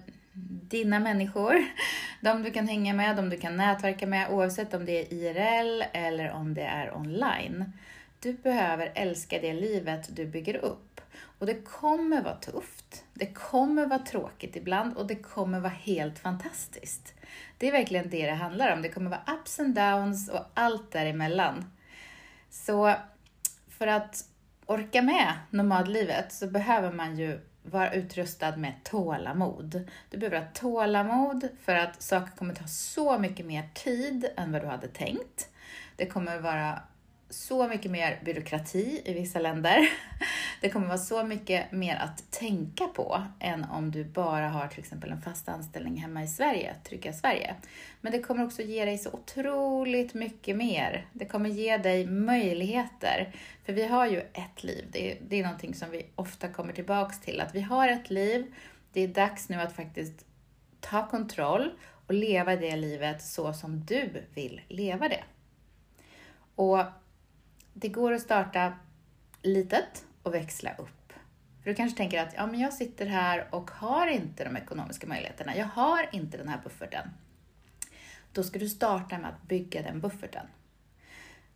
dina 0.69 0.99
människor, 0.99 1.55
de 2.21 2.43
du 2.43 2.51
kan 2.51 2.67
hänga 2.67 2.93
med, 2.93 3.15
de 3.15 3.29
du 3.29 3.37
kan 3.37 3.57
nätverka 3.57 4.07
med, 4.07 4.31
oavsett 4.31 4.73
om 4.73 4.85
det 4.85 4.99
är 4.99 5.13
IRL 5.13 5.83
eller 5.93 6.31
om 6.31 6.53
det 6.53 6.63
är 6.63 6.95
online. 6.95 7.73
Du 8.21 8.33
behöver 8.33 8.91
älska 8.95 9.39
det 9.39 9.53
livet 9.53 10.15
du 10.15 10.25
bygger 10.25 10.55
upp. 10.55 11.01
Och 11.39 11.45
det 11.45 11.61
kommer 11.61 12.21
vara 12.21 12.35
tufft. 12.35 13.03
Det 13.13 13.25
kommer 13.25 13.85
vara 13.85 13.99
tråkigt 13.99 14.55
ibland 14.55 14.97
och 14.97 15.07
det 15.07 15.15
kommer 15.15 15.59
vara 15.59 15.73
helt 15.73 16.19
fantastiskt. 16.19 17.13
Det 17.57 17.67
är 17.67 17.71
verkligen 17.71 18.09
det 18.09 18.25
det 18.25 18.33
handlar 18.33 18.73
om. 18.73 18.81
Det 18.81 18.89
kommer 18.89 19.09
vara 19.09 19.23
ups 19.39 19.59
and 19.59 19.75
downs 19.75 20.29
och 20.29 20.45
allt 20.53 20.91
däremellan. 20.91 21.71
Så 22.49 22.95
för 23.69 23.87
att 23.87 24.25
orka 24.65 25.01
med 25.01 25.33
nomadlivet 25.49 26.33
så 26.33 26.47
behöver 26.47 26.91
man 26.91 27.17
ju 27.17 27.39
vara 27.63 27.93
utrustad 27.93 28.57
med 28.57 28.73
tålamod. 28.83 29.89
Du 30.09 30.17
behöver 30.17 30.39
ha 30.39 30.47
tålamod 30.53 31.47
för 31.63 31.75
att 31.75 32.01
saker 32.01 32.35
kommer 32.37 32.53
ta 32.53 32.67
så 32.67 33.19
mycket 33.19 33.45
mer 33.45 33.69
tid 33.73 34.29
än 34.37 34.51
vad 34.51 34.61
du 34.61 34.67
hade 34.67 34.87
tänkt. 34.87 35.49
Det 35.95 36.05
kommer 36.05 36.39
vara 36.39 36.81
så 37.31 37.67
mycket 37.67 37.91
mer 37.91 38.19
byråkrati 38.25 39.01
i 39.05 39.13
vissa 39.13 39.39
länder. 39.39 39.89
Det 40.61 40.69
kommer 40.69 40.87
vara 40.87 40.97
så 40.97 41.23
mycket 41.23 41.71
mer 41.71 41.95
att 41.95 42.31
tänka 42.31 42.87
på 42.87 43.21
än 43.39 43.63
om 43.63 43.91
du 43.91 44.03
bara 44.03 44.49
har 44.49 44.67
till 44.67 44.79
exempel 44.79 45.11
en 45.11 45.21
fast 45.21 45.49
anställning 45.49 45.97
hemma 45.97 46.23
i 46.23 46.27
Sverige, 46.27 46.75
Trygga 46.83 47.13
Sverige. 47.13 47.55
Men 48.01 48.11
det 48.11 48.19
kommer 48.19 48.45
också 48.45 48.61
ge 48.61 48.85
dig 48.85 48.97
så 48.97 49.09
otroligt 49.11 50.13
mycket 50.13 50.55
mer. 50.55 51.05
Det 51.13 51.25
kommer 51.25 51.49
ge 51.49 51.77
dig 51.77 52.05
möjligheter. 52.07 53.35
För 53.65 53.73
vi 53.73 53.87
har 53.87 54.07
ju 54.07 54.19
ett 54.19 54.63
liv. 54.63 54.85
Det 54.91 55.11
är, 55.11 55.17
det 55.27 55.39
är 55.39 55.43
någonting 55.43 55.75
som 55.75 55.91
vi 55.91 56.05
ofta 56.15 56.47
kommer 56.47 56.73
tillbaks 56.73 57.19
till. 57.19 57.41
Att 57.41 57.55
vi 57.55 57.61
har 57.61 57.87
ett 57.87 58.09
liv. 58.09 58.53
Det 58.93 59.01
är 59.01 59.07
dags 59.07 59.49
nu 59.49 59.55
att 59.55 59.75
faktiskt 59.75 60.25
ta 60.79 61.07
kontroll 61.07 61.71
och 62.07 62.13
leva 62.13 62.55
det 62.55 62.75
livet 62.75 63.21
så 63.21 63.53
som 63.53 63.85
du 63.85 64.25
vill 64.33 64.61
leva 64.67 65.09
det. 65.09 65.23
Och 66.55 66.79
det 67.73 67.89
går 67.89 68.11
att 68.11 68.21
starta 68.21 68.73
litet 69.41 70.05
och 70.23 70.33
växla 70.33 70.71
upp. 70.77 71.13
För 71.63 71.69
du 71.69 71.75
kanske 71.75 71.97
tänker 71.97 72.21
att 72.21 72.33
ja, 72.37 72.47
men 72.47 72.59
jag 72.59 72.73
sitter 72.73 73.05
här 73.05 73.47
och 73.49 73.71
har 73.71 74.07
inte 74.07 74.43
de 74.43 74.57
ekonomiska 74.57 75.07
möjligheterna. 75.07 75.57
Jag 75.57 75.65
har 75.65 76.09
inte 76.11 76.37
den 76.37 76.47
här 76.47 76.59
bufferten. 76.63 77.09
Då 78.33 78.43
ska 78.43 78.59
du 78.59 78.69
starta 78.69 79.17
med 79.17 79.29
att 79.29 79.41
bygga 79.47 79.81
den 79.81 80.01
bufferten. 80.01 80.45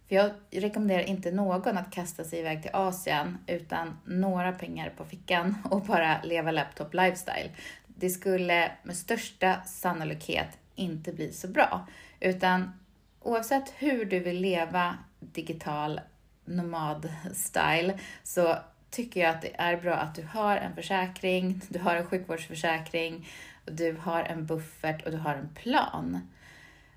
För 0.07 0.15
jag 0.15 0.31
rekommenderar 0.51 1.01
inte 1.01 1.31
någon 1.31 1.77
att 1.77 1.91
kasta 1.91 2.23
sig 2.23 2.39
iväg 2.39 2.61
till 2.61 2.71
Asien 2.73 3.37
utan 3.47 3.99
några 4.05 4.51
pengar 4.51 4.89
på 4.97 5.05
fickan 5.05 5.55
och 5.71 5.81
bara 5.81 6.21
leva 6.23 6.51
laptop 6.51 6.93
lifestyle. 6.93 7.49
Det 7.87 8.09
skulle 8.09 8.71
med 8.83 8.97
största 8.97 9.63
sannolikhet 9.63 10.57
inte 10.75 11.13
bli 11.13 11.33
så 11.33 11.47
bra. 11.47 11.87
Utan 12.19 12.79
oavsett 13.21 13.73
hur 13.77 14.05
du 14.05 14.19
vill 14.19 14.41
leva 14.41 14.97
digital 15.33 16.01
nomad-style 16.45 17.99
så 18.23 18.57
tycker 18.89 19.19
jag 19.19 19.29
att 19.29 19.41
det 19.41 19.55
är 19.57 19.77
bra 19.77 19.93
att 19.93 20.15
du 20.15 20.23
har 20.23 20.57
en 20.57 20.75
försäkring, 20.75 21.61
du 21.69 21.79
har 21.79 21.95
en 21.95 22.05
sjukvårdsförsäkring, 22.05 23.27
du 23.65 23.97
har 24.01 24.23
en 24.23 24.45
buffert 24.45 25.05
och 25.05 25.11
du 25.11 25.17
har 25.17 25.35
en 25.35 25.49
plan. 25.49 26.19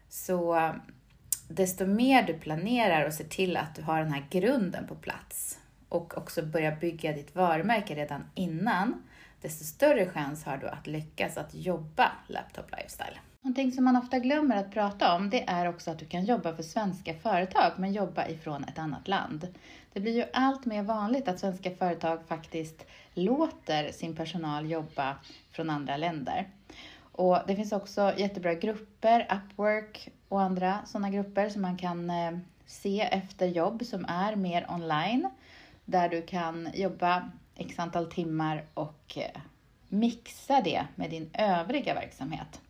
Så 0.08 0.72
desto 1.48 1.86
mer 1.86 2.22
du 2.22 2.34
planerar 2.34 3.06
och 3.06 3.12
ser 3.12 3.24
till 3.24 3.56
att 3.56 3.74
du 3.74 3.82
har 3.82 3.98
den 3.98 4.12
här 4.12 4.26
grunden 4.30 4.86
på 4.86 4.94
plats 4.94 5.58
och 5.88 6.18
också 6.18 6.42
börjar 6.42 6.76
bygga 6.76 7.12
ditt 7.12 7.34
varumärke 7.34 7.94
redan 7.94 8.24
innan, 8.34 9.02
desto 9.40 9.64
större 9.64 10.06
chans 10.06 10.44
har 10.44 10.56
du 10.56 10.68
att 10.68 10.86
lyckas 10.86 11.36
att 11.36 11.54
jobba 11.54 12.12
laptop 12.26 12.70
lifestyle. 12.70 13.18
Någonting 13.40 13.72
som 13.72 13.84
man 13.84 13.96
ofta 13.96 14.18
glömmer 14.18 14.56
att 14.56 14.70
prata 14.70 15.14
om, 15.14 15.30
det 15.30 15.48
är 15.48 15.68
också 15.68 15.90
att 15.90 15.98
du 15.98 16.06
kan 16.06 16.24
jobba 16.24 16.56
för 16.56 16.62
svenska 16.62 17.14
företag, 17.14 17.72
men 17.76 17.92
jobba 17.92 18.28
ifrån 18.28 18.64
ett 18.64 18.78
annat 18.78 19.08
land. 19.08 19.48
Det 19.92 20.00
blir 20.00 20.16
ju 20.16 20.24
allt 20.32 20.64
mer 20.64 20.82
vanligt 20.82 21.28
att 21.28 21.40
svenska 21.40 21.70
företag 21.70 22.18
faktiskt 22.28 22.86
låter 23.14 23.92
sin 23.92 24.16
personal 24.16 24.70
jobba 24.70 25.16
från 25.50 25.70
andra 25.70 25.96
länder. 25.96 26.48
Och 27.12 27.38
det 27.46 27.56
finns 27.56 27.72
också 27.72 28.12
jättebra 28.16 28.54
grupper, 28.54 29.40
Upwork 29.40 30.08
och 30.28 30.42
andra 30.42 30.78
sådana 30.86 31.10
grupper 31.10 31.48
som 31.48 31.62
man 31.62 31.76
kan 31.76 32.10
eh, 32.10 32.38
se 32.66 33.00
efter 33.00 33.46
jobb 33.46 33.84
som 33.84 34.04
är 34.04 34.36
mer 34.36 34.66
online, 34.70 35.30
där 35.84 36.08
du 36.08 36.22
kan 36.22 36.68
jobba 36.74 37.30
x 37.56 37.78
antal 37.78 38.06
timmar 38.06 38.64
och 38.74 39.18
eh, 39.18 39.40
mixa 39.88 40.60
det 40.60 40.86
med 40.94 41.10
din 41.10 41.30
övriga 41.34 41.94
verksamhet. 41.94 42.60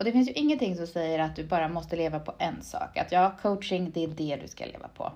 Och 0.00 0.04
det 0.04 0.12
finns 0.12 0.28
ju 0.28 0.32
ingenting 0.32 0.76
som 0.76 0.86
säger 0.86 1.18
att 1.18 1.36
du 1.36 1.44
bara 1.44 1.68
måste 1.68 1.96
leva 1.96 2.20
på 2.20 2.32
en 2.38 2.62
sak. 2.62 2.96
Att 2.96 3.12
ja, 3.12 3.36
coaching, 3.42 3.90
det 3.90 4.04
är 4.04 4.08
det 4.08 4.36
du 4.42 4.48
ska 4.48 4.64
leva 4.64 4.88
på. 4.88 5.12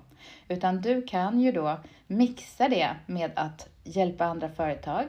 Utan 0.47 0.81
du 0.81 1.01
kan 1.01 1.39
ju 1.39 1.51
då 1.51 1.79
mixa 2.07 2.69
det 2.69 2.95
med 3.05 3.31
att 3.35 3.67
hjälpa 3.83 4.25
andra 4.25 4.49
företag. 4.49 5.05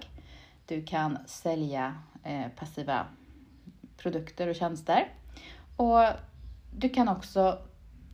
Du 0.67 0.83
kan 0.83 1.19
sälja 1.27 1.95
eh, 2.25 2.49
passiva 2.57 3.07
produkter 3.97 4.49
och 4.49 4.55
tjänster. 4.55 5.09
Och 5.77 6.03
du 6.77 6.89
kan 6.89 7.09
också 7.09 7.59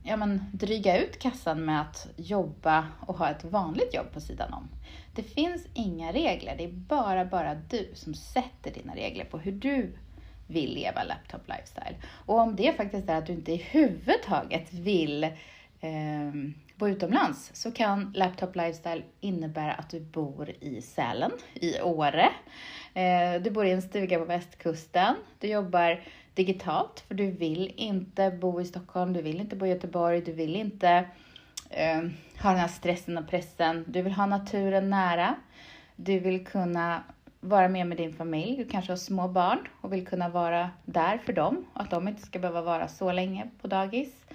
ja, 0.03 0.17
men, 0.17 0.45
dryga 0.53 0.97
ut 0.97 1.19
kassan 1.19 1.65
med 1.65 1.81
att 1.81 2.07
jobba 2.15 2.87
och 2.99 3.17
ha 3.17 3.29
ett 3.29 3.43
vanligt 3.43 3.93
jobb 3.93 4.11
på 4.13 4.21
sidan 4.21 4.53
om. 4.53 4.69
Det 5.15 5.23
finns 5.23 5.67
inga 5.73 6.13
regler, 6.13 6.55
det 6.57 6.63
är 6.63 6.71
bara, 6.71 7.25
bara 7.25 7.55
du 7.55 7.91
som 7.93 8.13
sätter 8.13 8.71
dina 8.71 8.95
regler 8.95 9.25
på 9.25 9.37
hur 9.37 9.51
du 9.51 9.93
vill 10.53 10.73
leva 10.73 11.03
laptop 11.03 11.41
lifestyle. 11.47 11.95
Och 12.25 12.39
om 12.39 12.55
det 12.55 12.77
faktiskt 12.77 13.09
är 13.09 13.15
att 13.15 13.25
du 13.25 13.33
inte 13.33 13.51
i 13.51 13.57
huvud 13.57 14.21
taget 14.25 14.73
vill 14.73 15.23
eh, 15.23 16.33
bo 16.75 16.87
utomlands 16.87 17.51
så 17.53 17.71
kan 17.71 18.13
laptop 18.15 18.55
lifestyle 18.55 19.03
innebära 19.19 19.73
att 19.73 19.89
du 19.89 19.99
bor 19.99 20.49
i 20.59 20.81
Sälen, 20.81 21.31
i 21.53 21.81
Åre. 21.81 22.29
Eh, 22.93 23.41
du 23.41 23.51
bor 23.51 23.65
i 23.65 23.71
en 23.71 23.81
stuga 23.81 24.19
på 24.19 24.25
västkusten. 24.25 25.15
Du 25.39 25.47
jobbar 25.47 26.01
digitalt 26.33 27.03
för 27.07 27.15
du 27.15 27.31
vill 27.31 27.73
inte 27.75 28.31
bo 28.31 28.61
i 28.61 28.65
Stockholm, 28.65 29.13
du 29.13 29.21
vill 29.21 29.39
inte 29.39 29.55
bo 29.55 29.65
i 29.65 29.69
Göteborg, 29.69 30.21
du 30.21 30.31
vill 30.31 30.55
inte 30.55 31.05
eh, 31.69 32.01
ha 32.41 32.49
den 32.49 32.59
här 32.59 32.67
stressen 32.67 33.17
och 33.17 33.27
pressen. 33.27 33.85
Du 33.87 34.01
vill 34.01 34.13
ha 34.13 34.25
naturen 34.25 34.89
nära. 34.89 35.35
Du 35.95 36.19
vill 36.19 36.45
kunna 36.45 37.03
vara 37.43 37.67
med 37.67 37.87
med 37.87 37.97
din 37.97 38.13
familj. 38.13 38.57
Du 38.57 38.65
kanske 38.65 38.91
har 38.91 38.97
små 38.97 39.27
barn 39.27 39.67
och 39.81 39.93
vill 39.93 40.07
kunna 40.07 40.29
vara 40.29 40.69
där 40.85 41.17
för 41.17 41.33
dem. 41.33 41.65
och 41.73 41.81
Att 41.81 41.89
de 41.89 42.07
inte 42.07 42.21
ska 42.21 42.39
behöva 42.39 42.61
vara 42.61 42.87
så 42.87 43.11
länge 43.11 43.49
på 43.61 43.67
dagis. 43.67 44.25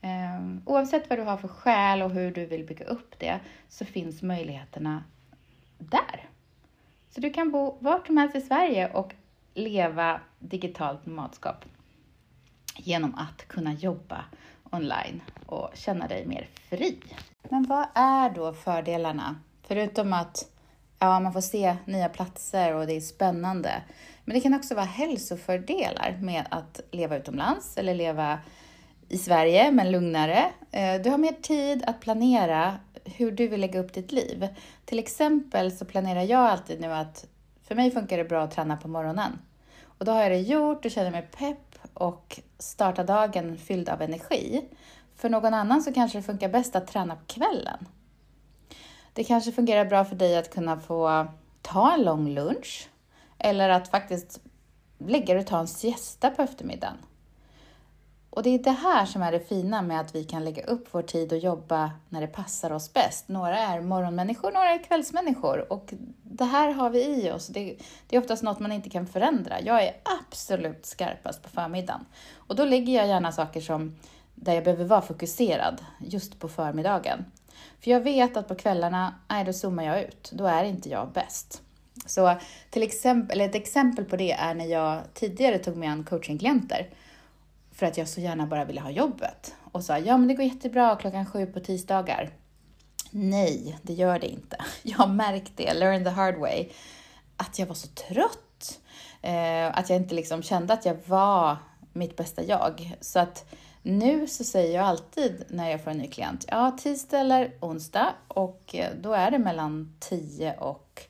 Ehm, 0.00 0.62
oavsett 0.66 1.10
vad 1.10 1.18
du 1.18 1.22
har 1.22 1.36
för 1.36 1.48
skäl 1.48 2.02
och 2.02 2.10
hur 2.10 2.30
du 2.30 2.46
vill 2.46 2.64
bygga 2.64 2.84
upp 2.84 3.18
det 3.18 3.40
så 3.68 3.84
finns 3.84 4.22
möjligheterna 4.22 5.04
där. 5.78 6.28
Så 7.10 7.20
du 7.20 7.30
kan 7.30 7.50
bo 7.50 7.76
vart 7.80 8.06
som 8.06 8.16
helst 8.16 8.36
i 8.36 8.40
Sverige 8.40 8.92
och 8.92 9.14
leva 9.54 10.20
digitalt 10.38 11.06
nomadskap 11.06 11.64
genom 12.76 13.14
att 13.14 13.48
kunna 13.48 13.72
jobba 13.72 14.24
online 14.70 15.22
och 15.46 15.70
känna 15.74 16.08
dig 16.08 16.26
mer 16.26 16.48
fri. 16.70 17.00
Men 17.42 17.62
vad 17.62 17.86
är 17.94 18.30
då 18.30 18.52
fördelarna? 18.52 19.36
Förutom 19.62 20.12
att 20.12 20.55
ja, 21.06 21.20
man 21.20 21.32
får 21.32 21.40
se 21.40 21.76
nya 21.84 22.08
platser 22.08 22.74
och 22.74 22.86
det 22.86 22.96
är 22.96 23.00
spännande. 23.00 23.82
Men 24.24 24.34
det 24.34 24.40
kan 24.40 24.54
också 24.54 24.74
vara 24.74 24.84
hälsofördelar 24.84 26.18
med 26.20 26.44
att 26.50 26.80
leva 26.90 27.16
utomlands 27.16 27.76
eller 27.76 27.94
leva 27.94 28.38
i 29.08 29.18
Sverige, 29.18 29.70
men 29.72 29.90
lugnare. 29.90 30.44
Eh, 30.70 31.02
du 31.02 31.10
har 31.10 31.18
mer 31.18 31.32
tid 31.42 31.84
att 31.86 32.00
planera 32.00 32.78
hur 33.04 33.32
du 33.32 33.48
vill 33.48 33.60
lägga 33.60 33.80
upp 33.80 33.92
ditt 33.92 34.12
liv. 34.12 34.48
Till 34.84 34.98
exempel 34.98 35.72
så 35.72 35.84
planerar 35.84 36.22
jag 36.22 36.40
alltid 36.40 36.80
nu 36.80 36.92
att 36.92 37.26
för 37.62 37.74
mig 37.74 37.90
funkar 37.90 38.18
det 38.18 38.24
bra 38.24 38.42
att 38.42 38.50
träna 38.50 38.76
på 38.76 38.88
morgonen. 38.88 39.38
Och 39.98 40.04
då 40.04 40.12
har 40.12 40.22
jag 40.22 40.32
det 40.32 40.40
gjort 40.40 40.84
och 40.84 40.90
känner 40.90 41.10
mig 41.10 41.28
pepp 41.38 41.78
och 41.94 42.40
startar 42.58 43.04
dagen 43.04 43.56
fylld 43.56 43.88
av 43.88 44.02
energi. 44.02 44.64
För 45.16 45.28
någon 45.28 45.54
annan 45.54 45.82
så 45.82 45.92
kanske 45.92 46.18
det 46.18 46.22
funkar 46.22 46.48
bäst 46.48 46.76
att 46.76 46.86
träna 46.86 47.16
på 47.16 47.24
kvällen. 47.26 47.86
Det 49.16 49.24
kanske 49.24 49.52
fungerar 49.52 49.84
bra 49.84 50.04
för 50.04 50.16
dig 50.16 50.36
att 50.36 50.50
kunna 50.50 50.80
få 50.80 51.26
ta 51.62 51.94
en 51.94 52.02
lång 52.02 52.28
lunch 52.28 52.88
eller 53.38 53.68
att 53.68 53.88
faktiskt 53.88 54.40
lägga 54.98 55.34
dig 55.34 55.40
och 55.40 55.46
ta 55.46 55.58
en 55.58 55.68
siesta 55.68 56.30
på 56.30 56.42
eftermiddagen. 56.42 56.96
Och 58.30 58.42
det 58.42 58.50
är 58.50 58.58
det 58.58 58.70
här 58.70 59.06
som 59.06 59.22
är 59.22 59.32
det 59.32 59.40
fina 59.40 59.82
med 59.82 60.00
att 60.00 60.14
vi 60.14 60.24
kan 60.24 60.44
lägga 60.44 60.64
upp 60.64 60.88
vår 60.90 61.02
tid 61.02 61.32
och 61.32 61.38
jobba 61.38 61.90
när 62.08 62.20
det 62.20 62.26
passar 62.26 62.72
oss 62.72 62.92
bäst. 62.92 63.28
Några 63.28 63.58
är 63.58 63.80
morgonmänniskor, 63.80 64.52
några 64.52 64.70
är 64.70 64.84
kvällsmänniskor 64.84 65.72
och 65.72 65.94
det 66.22 66.44
här 66.44 66.72
har 66.72 66.90
vi 66.90 67.04
i 67.04 67.30
oss. 67.30 67.46
Det, 67.46 67.76
det 68.06 68.16
är 68.16 68.20
oftast 68.20 68.42
något 68.42 68.60
man 68.60 68.72
inte 68.72 68.90
kan 68.90 69.06
förändra. 69.06 69.60
Jag 69.60 69.84
är 69.84 69.96
absolut 70.20 70.86
skarpast 70.86 71.42
på 71.42 71.48
förmiddagen 71.48 72.06
och 72.34 72.56
då 72.56 72.64
lägger 72.64 72.92
jag 72.92 73.08
gärna 73.08 73.32
saker 73.32 73.60
som 73.60 73.96
där 74.34 74.54
jag 74.54 74.64
behöver 74.64 74.84
vara 74.84 75.02
fokuserad 75.02 75.84
just 75.98 76.40
på 76.40 76.48
förmiddagen. 76.48 77.24
För 77.80 77.90
jag 77.90 78.00
vet 78.00 78.36
att 78.36 78.48
på 78.48 78.54
kvällarna, 78.54 79.14
nej 79.28 79.44
då 79.44 79.52
zoomar 79.52 79.84
jag 79.84 80.02
ut. 80.02 80.30
Då 80.32 80.46
är 80.46 80.64
inte 80.64 80.88
jag 80.88 81.12
bäst. 81.12 81.62
Så 82.06 82.36
till 82.70 82.82
exempel, 82.82 83.40
ett 83.40 83.54
exempel 83.54 84.04
på 84.04 84.16
det 84.16 84.32
är 84.32 84.54
när 84.54 84.66
jag 84.66 85.02
tidigare 85.14 85.58
tog 85.58 85.76
mig 85.76 85.88
an 85.88 86.04
coachingklienter 86.04 86.88
för 87.72 87.86
att 87.86 87.98
jag 87.98 88.08
så 88.08 88.20
gärna 88.20 88.46
bara 88.46 88.64
ville 88.64 88.80
ha 88.80 88.90
jobbet 88.90 89.54
och 89.72 89.84
sa 89.84 89.98
ja 89.98 90.16
men 90.16 90.28
det 90.28 90.34
går 90.34 90.44
jättebra 90.44 90.96
klockan 90.96 91.26
sju 91.26 91.46
på 91.46 91.60
tisdagar. 91.60 92.30
Nej, 93.10 93.78
det 93.82 93.92
gör 93.92 94.18
det 94.18 94.26
inte. 94.26 94.56
Jag 94.82 95.10
märkte, 95.10 95.74
learn 95.74 96.04
the 96.04 96.10
hard 96.10 96.36
way, 96.36 96.68
att 97.36 97.58
jag 97.58 97.66
var 97.66 97.74
så 97.74 97.88
trött. 97.88 98.80
Eh, 99.22 99.78
att 99.78 99.90
jag 99.90 99.96
inte 99.96 100.14
liksom 100.14 100.42
kände 100.42 100.72
att 100.72 100.84
jag 100.84 100.96
var 101.06 101.56
mitt 101.92 102.16
bästa 102.16 102.42
jag. 102.42 102.94
Så 103.00 103.18
att 103.18 103.44
nu 103.86 104.26
så 104.26 104.44
säger 104.44 104.74
jag 104.74 104.84
alltid 104.84 105.44
när 105.48 105.70
jag 105.70 105.84
får 105.84 105.90
en 105.90 105.98
ny 105.98 106.08
klient, 106.08 106.44
ja 106.48 106.70
tisdag 106.70 107.18
eller 107.18 107.52
onsdag 107.60 108.14
och 108.28 108.74
eh, 108.74 108.94
då 109.00 109.12
är 109.12 109.30
det 109.30 109.38
mellan 109.38 109.96
10 110.00 110.56
och 110.56 111.02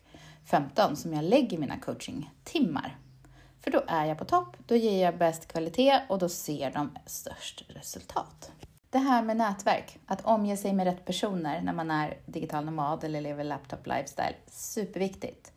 15 0.44 0.96
som 0.96 1.12
jag 1.12 1.24
lägger 1.24 1.58
mina 1.58 1.78
coachingtimmar. 1.78 2.96
För 3.60 3.70
då 3.70 3.82
är 3.86 4.04
jag 4.04 4.18
på 4.18 4.24
topp, 4.24 4.56
då 4.66 4.76
ger 4.76 5.04
jag 5.04 5.18
bäst 5.18 5.48
kvalitet 5.48 6.00
och 6.08 6.18
då 6.18 6.28
ser 6.28 6.70
de 6.70 6.90
störst 7.06 7.64
resultat. 7.68 8.50
Det 8.90 8.98
här 8.98 9.22
med 9.22 9.36
nätverk, 9.36 9.98
att 10.06 10.24
omge 10.24 10.56
sig 10.56 10.72
med 10.72 10.86
rätt 10.86 11.04
personer 11.04 11.60
när 11.60 11.72
man 11.72 11.90
är 11.90 12.18
digital 12.26 12.64
nomad 12.64 13.04
eller 13.04 13.20
lever 13.20 13.44
laptop 13.44 13.86
lifestyle, 13.86 14.36
superviktigt. 14.46 15.52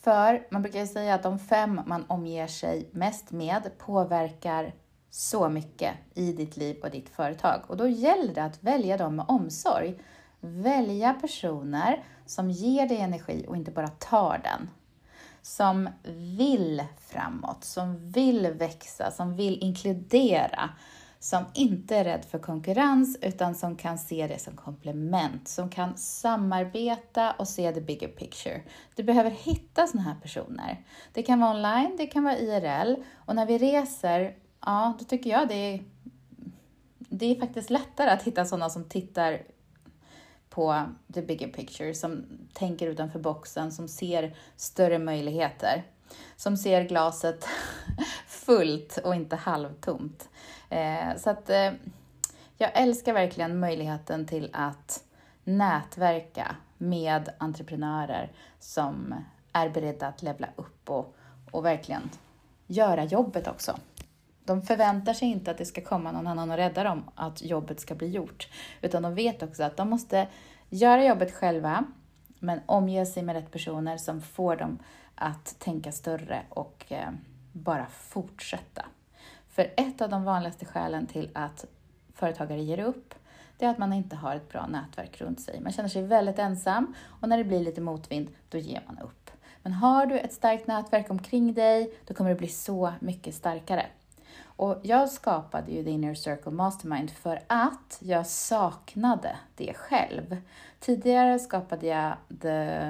För 0.00 0.46
man 0.50 0.62
brukar 0.62 0.80
ju 0.80 0.86
säga 0.86 1.14
att 1.14 1.22
de 1.22 1.38
fem 1.38 1.80
man 1.86 2.04
omger 2.08 2.46
sig 2.46 2.88
mest 2.92 3.30
med 3.30 3.70
påverkar 3.78 4.72
så 5.10 5.48
mycket 5.48 5.94
i 6.14 6.32
ditt 6.32 6.56
liv 6.56 6.76
och 6.82 6.90
ditt 6.90 7.08
företag. 7.08 7.60
Och 7.66 7.76
då 7.76 7.88
gäller 7.88 8.34
det 8.34 8.44
att 8.44 8.62
välja 8.62 8.96
dem 8.96 9.16
med 9.16 9.24
omsorg. 9.28 9.98
Välja 10.40 11.14
personer 11.14 12.04
som 12.26 12.50
ger 12.50 12.88
dig 12.88 13.00
energi 13.00 13.44
och 13.48 13.56
inte 13.56 13.70
bara 13.70 13.88
tar 13.88 14.40
den. 14.44 14.70
Som 15.42 15.88
vill 16.36 16.84
framåt, 16.98 17.64
som 17.64 18.10
vill 18.10 18.46
växa, 18.46 19.10
som 19.10 19.36
vill 19.36 19.58
inkludera, 19.62 20.70
som 21.18 21.44
inte 21.54 21.96
är 21.96 22.04
rädd 22.04 22.24
för 22.24 22.38
konkurrens 22.38 23.18
utan 23.22 23.54
som 23.54 23.76
kan 23.76 23.98
se 23.98 24.26
det 24.26 24.38
som 24.38 24.56
komplement, 24.56 25.48
som 25.48 25.68
kan 25.68 25.96
samarbeta 25.96 27.32
och 27.32 27.48
se 27.48 27.72
the 27.72 27.80
bigger 27.80 28.08
picture. 28.08 28.62
Du 28.94 29.02
behöver 29.02 29.30
hitta 29.30 29.86
sådana 29.86 30.08
här 30.08 30.20
personer. 30.22 30.84
Det 31.12 31.22
kan 31.22 31.40
vara 31.40 31.54
online, 31.54 31.96
det 31.96 32.06
kan 32.06 32.24
vara 32.24 32.38
IRL 32.38 32.94
och 33.16 33.34
när 33.34 33.46
vi 33.46 33.58
reser, 33.58 34.34
ja, 34.66 34.96
då 34.98 35.04
tycker 35.04 35.30
jag 35.30 35.48
det 35.48 35.74
är, 35.74 35.84
det 36.98 37.26
är 37.26 37.40
faktiskt 37.40 37.70
lättare 37.70 38.10
att 38.10 38.22
hitta 38.22 38.44
sådana 38.44 38.70
som 38.70 38.84
tittar 38.84 39.42
på 40.50 40.84
the 41.14 41.22
bigger 41.22 41.48
picture, 41.48 41.94
som 41.94 42.24
tänker 42.52 42.86
utanför 42.86 43.18
boxen, 43.18 43.72
som 43.72 43.88
ser 43.88 44.36
större 44.56 44.98
möjligheter, 44.98 45.82
som 46.36 46.56
ser 46.56 46.84
glaset 46.84 47.46
fullt 48.26 48.98
och 49.04 49.14
inte 49.14 49.36
halvtomt. 49.36 50.28
Eh, 50.68 51.16
så 51.16 51.30
att 51.30 51.50
eh, 51.50 51.72
jag 52.56 52.70
älskar 52.74 53.12
verkligen 53.12 53.60
möjligheten 53.60 54.26
till 54.26 54.50
att 54.52 55.04
nätverka 55.44 56.56
med 56.78 57.28
entreprenörer 57.38 58.32
som 58.58 59.14
är 59.52 59.68
beredda 59.68 60.06
att 60.06 60.22
levla 60.22 60.48
upp 60.56 60.90
och, 60.90 61.16
och 61.50 61.64
verkligen 61.64 62.10
göra 62.66 63.04
jobbet 63.04 63.48
också. 63.48 63.78
De 64.50 64.62
förväntar 64.62 65.14
sig 65.14 65.28
inte 65.28 65.50
att 65.50 65.58
det 65.58 65.64
ska 65.64 65.80
komma 65.80 66.12
någon 66.12 66.26
annan 66.26 66.50
och 66.50 66.56
rädda 66.56 66.84
dem, 66.84 67.04
att 67.14 67.42
jobbet 67.42 67.80
ska 67.80 67.94
bli 67.94 68.08
gjort. 68.08 68.48
Utan 68.82 69.02
de 69.02 69.14
vet 69.14 69.42
också 69.42 69.62
att 69.62 69.76
de 69.76 69.90
måste 69.90 70.28
göra 70.68 71.04
jobbet 71.04 71.34
själva, 71.34 71.84
men 72.38 72.60
omge 72.66 73.06
sig 73.06 73.22
med 73.22 73.34
rätt 73.34 73.50
personer 73.50 73.96
som 73.96 74.20
får 74.20 74.56
dem 74.56 74.78
att 75.14 75.54
tänka 75.58 75.92
större 75.92 76.42
och 76.48 76.84
eh, 76.88 77.10
bara 77.52 77.86
fortsätta. 77.86 78.86
För 79.48 79.72
ett 79.76 80.00
av 80.00 80.08
de 80.08 80.24
vanligaste 80.24 80.64
skälen 80.64 81.06
till 81.06 81.30
att 81.32 81.66
företagare 82.14 82.62
ger 82.62 82.78
upp, 82.78 83.14
det 83.58 83.64
är 83.64 83.70
att 83.70 83.78
man 83.78 83.92
inte 83.92 84.16
har 84.16 84.36
ett 84.36 84.48
bra 84.48 84.66
nätverk 84.66 85.20
runt 85.20 85.40
sig. 85.40 85.60
Man 85.60 85.72
känner 85.72 85.88
sig 85.88 86.02
väldigt 86.02 86.38
ensam 86.38 86.94
och 87.20 87.28
när 87.28 87.38
det 87.38 87.44
blir 87.44 87.60
lite 87.60 87.80
motvind, 87.80 88.28
då 88.48 88.58
ger 88.58 88.82
man 88.86 88.98
upp. 88.98 89.30
Men 89.62 89.72
har 89.72 90.06
du 90.06 90.18
ett 90.18 90.32
starkt 90.32 90.66
nätverk 90.66 91.10
omkring 91.10 91.54
dig, 91.54 91.94
då 92.06 92.14
kommer 92.14 92.30
det 92.30 92.36
bli 92.36 92.48
så 92.48 92.92
mycket 93.00 93.34
starkare. 93.34 93.86
Och 94.60 94.80
jag 94.82 95.08
skapade 95.08 95.72
ju 95.72 95.84
The 95.84 95.90
Inner 95.90 96.14
Circle 96.14 96.52
Mastermind 96.52 97.10
för 97.10 97.42
att 97.46 97.98
jag 98.00 98.26
saknade 98.26 99.36
det 99.54 99.74
själv. 99.76 100.36
Tidigare 100.80 101.38
skapade 101.38 101.86
jag 101.86 102.16
The 102.42 102.80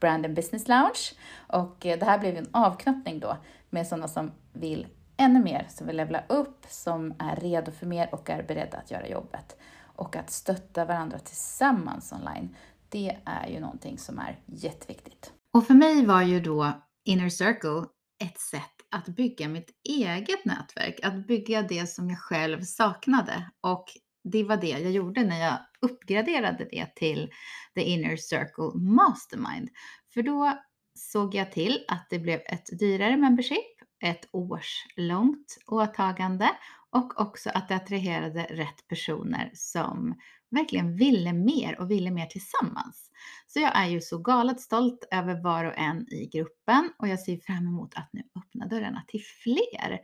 Brand 0.00 0.26
and 0.26 0.34
Business 0.34 0.68
Lounge 0.68 1.12
och 1.46 1.76
det 1.80 2.02
här 2.02 2.18
blev 2.18 2.36
en 2.36 2.48
avknoppning 2.50 3.20
då 3.20 3.36
med 3.70 3.86
sådana 3.86 4.08
som 4.08 4.32
vill 4.52 4.86
ännu 5.16 5.42
mer, 5.42 5.66
som 5.70 5.86
vill 5.86 5.96
levla 5.96 6.22
upp, 6.28 6.66
som 6.68 7.14
är 7.18 7.36
redo 7.36 7.72
för 7.72 7.86
mer 7.86 8.14
och 8.14 8.30
är 8.30 8.42
beredda 8.42 8.78
att 8.78 8.90
göra 8.90 9.08
jobbet. 9.08 9.56
Och 9.82 10.16
att 10.16 10.30
stötta 10.30 10.84
varandra 10.84 11.18
tillsammans 11.18 12.12
online, 12.12 12.56
det 12.88 13.16
är 13.24 13.48
ju 13.48 13.60
någonting 13.60 13.98
som 13.98 14.18
är 14.18 14.38
jätteviktigt. 14.46 15.32
Och 15.54 15.66
för 15.66 15.74
mig 15.74 16.06
var 16.06 16.22
ju 16.22 16.40
då 16.40 16.72
Inner 17.04 17.28
Circle 17.28 17.84
ett 18.24 18.40
sätt 18.40 18.75
att 18.96 19.08
bygga 19.08 19.48
mitt 19.48 19.70
eget 19.88 20.44
nätverk, 20.44 21.00
att 21.02 21.26
bygga 21.26 21.62
det 21.62 21.86
som 21.86 22.10
jag 22.10 22.18
själv 22.18 22.60
saknade. 22.60 23.50
Och 23.60 23.84
det 24.24 24.44
var 24.44 24.56
det 24.56 24.68
jag 24.68 24.90
gjorde 24.90 25.24
när 25.24 25.40
jag 25.40 25.58
uppgraderade 25.80 26.68
det 26.70 26.86
till 26.96 27.30
The 27.74 27.82
Inner 27.82 28.16
Circle 28.16 28.80
Mastermind. 28.80 29.68
För 30.14 30.22
då 30.22 30.58
såg 30.94 31.34
jag 31.34 31.52
till 31.52 31.84
att 31.88 32.06
det 32.10 32.18
blev 32.18 32.40
ett 32.46 32.78
dyrare 32.78 33.16
membership, 33.16 33.80
ett 34.04 34.28
årslångt 34.32 35.58
åtagande 35.66 36.50
och 36.90 37.20
också 37.20 37.50
att 37.54 37.68
det 37.68 37.74
attraherade 37.74 38.42
rätt 38.42 38.88
personer 38.88 39.50
som 39.54 40.14
verkligen 40.56 40.96
ville 40.96 41.32
mer 41.32 41.80
och 41.80 41.90
ville 41.90 42.10
mer 42.10 42.26
tillsammans. 42.26 43.10
Så 43.46 43.60
jag 43.60 43.76
är 43.76 43.86
ju 43.86 44.00
så 44.00 44.18
galet 44.18 44.60
stolt 44.60 45.08
över 45.10 45.42
var 45.42 45.64
och 45.64 45.78
en 45.78 46.12
i 46.12 46.26
gruppen 46.32 46.92
och 46.98 47.08
jag 47.08 47.20
ser 47.20 47.36
fram 47.36 47.66
emot 47.66 47.94
att 47.94 48.08
nu 48.12 48.22
öppna 48.36 48.66
dörrarna 48.66 49.04
till 49.08 49.22
fler. 49.42 50.00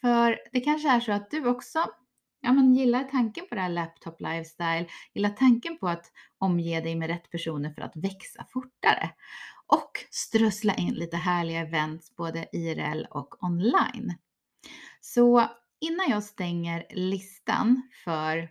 För 0.00 0.38
det 0.52 0.60
kanske 0.60 0.90
är 0.90 1.00
så 1.00 1.12
att 1.12 1.30
du 1.30 1.46
också 1.46 1.78
ja, 2.40 2.52
men 2.52 2.74
gillar 2.74 3.04
tanken 3.04 3.44
på 3.48 3.54
det 3.54 3.60
här 3.60 3.68
laptop 3.68 4.20
lifestyle, 4.20 4.86
gillar 5.14 5.30
tanken 5.30 5.78
på 5.78 5.88
att 5.88 6.12
omge 6.38 6.80
dig 6.80 6.94
med 6.94 7.08
rätt 7.08 7.30
personer 7.30 7.70
för 7.70 7.82
att 7.82 7.96
växa 7.96 8.46
fortare 8.52 9.10
och 9.66 9.90
strössla 10.10 10.74
in 10.74 10.94
lite 10.94 11.16
härliga 11.16 11.60
events 11.60 12.16
både 12.16 12.48
IRL 12.52 13.06
och 13.10 13.44
online. 13.44 14.14
Så 15.00 15.44
innan 15.80 16.10
jag 16.10 16.22
stänger 16.22 16.86
listan 16.90 17.82
för 18.04 18.48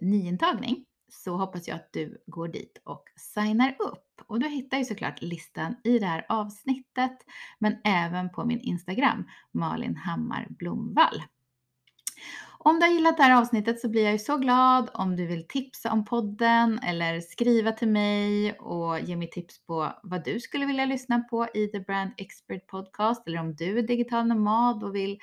nyintagning 0.00 0.84
så 1.08 1.36
hoppas 1.36 1.68
jag 1.68 1.74
att 1.74 1.92
du 1.92 2.22
går 2.26 2.48
dit 2.48 2.80
och 2.84 3.04
signar 3.16 3.76
upp. 3.78 4.06
Och 4.26 4.40
du 4.40 4.48
hittar 4.48 4.78
ju 4.78 4.84
såklart 4.84 5.22
listan 5.22 5.74
i 5.84 5.98
det 5.98 6.06
här 6.06 6.26
avsnittet, 6.28 7.18
men 7.58 7.76
även 7.84 8.30
på 8.30 8.44
min 8.44 8.60
Instagram, 8.60 9.24
Malin 9.52 9.96
Hammar 9.96 10.46
Blomvall. 10.50 11.22
Om 12.62 12.80
du 12.80 12.86
har 12.86 12.92
gillat 12.92 13.16
det 13.16 13.22
här 13.22 13.40
avsnittet 13.40 13.80
så 13.80 13.88
blir 13.88 14.02
jag 14.02 14.12
ju 14.12 14.18
så 14.18 14.36
glad 14.36 14.90
om 14.94 15.16
du 15.16 15.26
vill 15.26 15.48
tipsa 15.48 15.92
om 15.92 16.04
podden 16.04 16.78
eller 16.78 17.20
skriva 17.20 17.72
till 17.72 17.88
mig 17.88 18.52
och 18.52 19.00
ge 19.00 19.16
mig 19.16 19.30
tips 19.30 19.66
på 19.66 19.92
vad 20.02 20.24
du 20.24 20.40
skulle 20.40 20.66
vilja 20.66 20.84
lyssna 20.84 21.20
på 21.20 21.46
i 21.54 21.66
The 21.66 21.80
Brand 21.80 22.10
Expert 22.16 22.66
Podcast 22.66 23.26
eller 23.26 23.40
om 23.40 23.54
du 23.54 23.78
är 23.78 23.82
digital 23.82 24.26
nomad 24.26 24.84
och 24.84 24.94
vill 24.94 25.18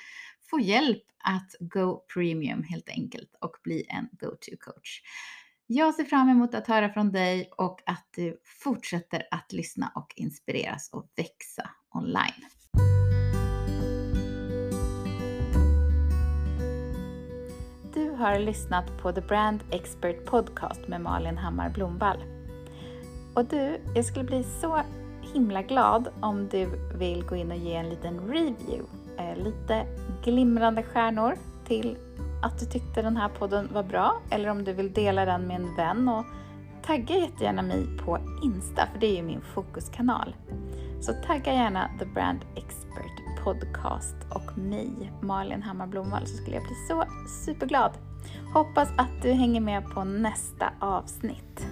få 0.50 0.60
hjälp 0.60 1.04
att 1.24 1.56
go 1.60 2.04
premium 2.14 2.64
helt 2.64 2.90
enkelt 2.90 3.36
och 3.42 3.58
bli 3.64 3.86
en 3.90 4.10
go-to-coach. 4.12 5.02
Jag 5.68 5.96
ser 5.96 6.04
fram 6.04 6.30
emot 6.30 6.54
att 6.54 6.68
höra 6.68 6.90
från 6.90 7.12
dig 7.12 7.50
och 7.58 7.82
att 7.86 8.08
du 8.16 8.42
fortsätter 8.64 9.24
att 9.32 9.54
lyssna 9.54 9.92
och 9.96 10.14
inspireras 10.16 10.90
och 10.94 11.10
växa 11.16 11.70
online. 11.94 12.46
Du 17.94 18.10
har 18.10 18.40
lyssnat 18.40 18.98
på 19.02 19.12
The 19.12 19.22
Brand 19.22 19.64
Expert 19.72 20.26
Podcast 20.26 20.88
med 20.88 21.02
Malin 21.02 21.38
Hammar 21.38 21.70
Blomvall. 21.70 22.24
Och 23.36 23.46
du, 23.46 23.82
jag 23.96 24.06
skulle 24.06 24.26
bli 24.26 24.44
så 24.62 24.82
himla 25.34 25.62
glad 25.62 26.08
om 26.22 26.48
du 26.48 26.70
vill 26.98 27.24
gå 27.24 27.36
in 27.36 27.52
och 27.52 27.58
ge 27.58 27.74
en 27.74 27.90
liten 27.90 28.20
review 28.28 28.86
eh, 29.18 29.44
lite 29.44 29.86
glimrande 30.28 30.84
stjärnor 30.84 31.34
till 31.68 31.98
att 32.42 32.60
du 32.60 32.66
tyckte 32.66 33.02
den 33.02 33.18
här 33.18 33.30
podden 33.30 33.70
var 33.74 33.84
bra 33.84 34.22
eller 34.30 34.50
om 34.50 34.64
du 34.64 34.74
vill 34.74 34.94
dela 34.94 35.26
den 35.26 35.48
med 35.48 35.56
en 35.56 35.76
vän 35.76 36.10
och 36.10 36.26
tagga 36.86 37.18
jättegärna 37.18 37.62
mig 37.62 37.88
på 38.06 38.20
Insta 38.44 38.88
för 38.92 39.00
det 39.00 39.08
är 39.08 39.16
ju 39.16 39.24
min 39.24 39.42
fokuskanal. 39.42 40.36
Så 41.02 41.14
tagga 41.14 41.54
gärna 41.54 41.90
The 42.00 42.06
Brand 42.06 42.40
Expert 42.56 43.44
Podcast 43.44 44.16
och 44.30 44.58
mig, 44.58 45.12
Malin 45.22 45.64
Hammar 45.64 45.88
Blomvall, 45.88 46.28
så 46.28 46.38
skulle 46.38 46.56
jag 46.56 46.64
bli 46.64 46.76
så 46.88 47.04
superglad. 47.46 47.92
Hoppas 48.54 48.90
att 48.98 49.22
du 49.22 49.32
hänger 49.32 49.62
med 49.62 49.86
på 49.94 50.04
nästa 50.04 50.70
avsnitt. 50.80 51.68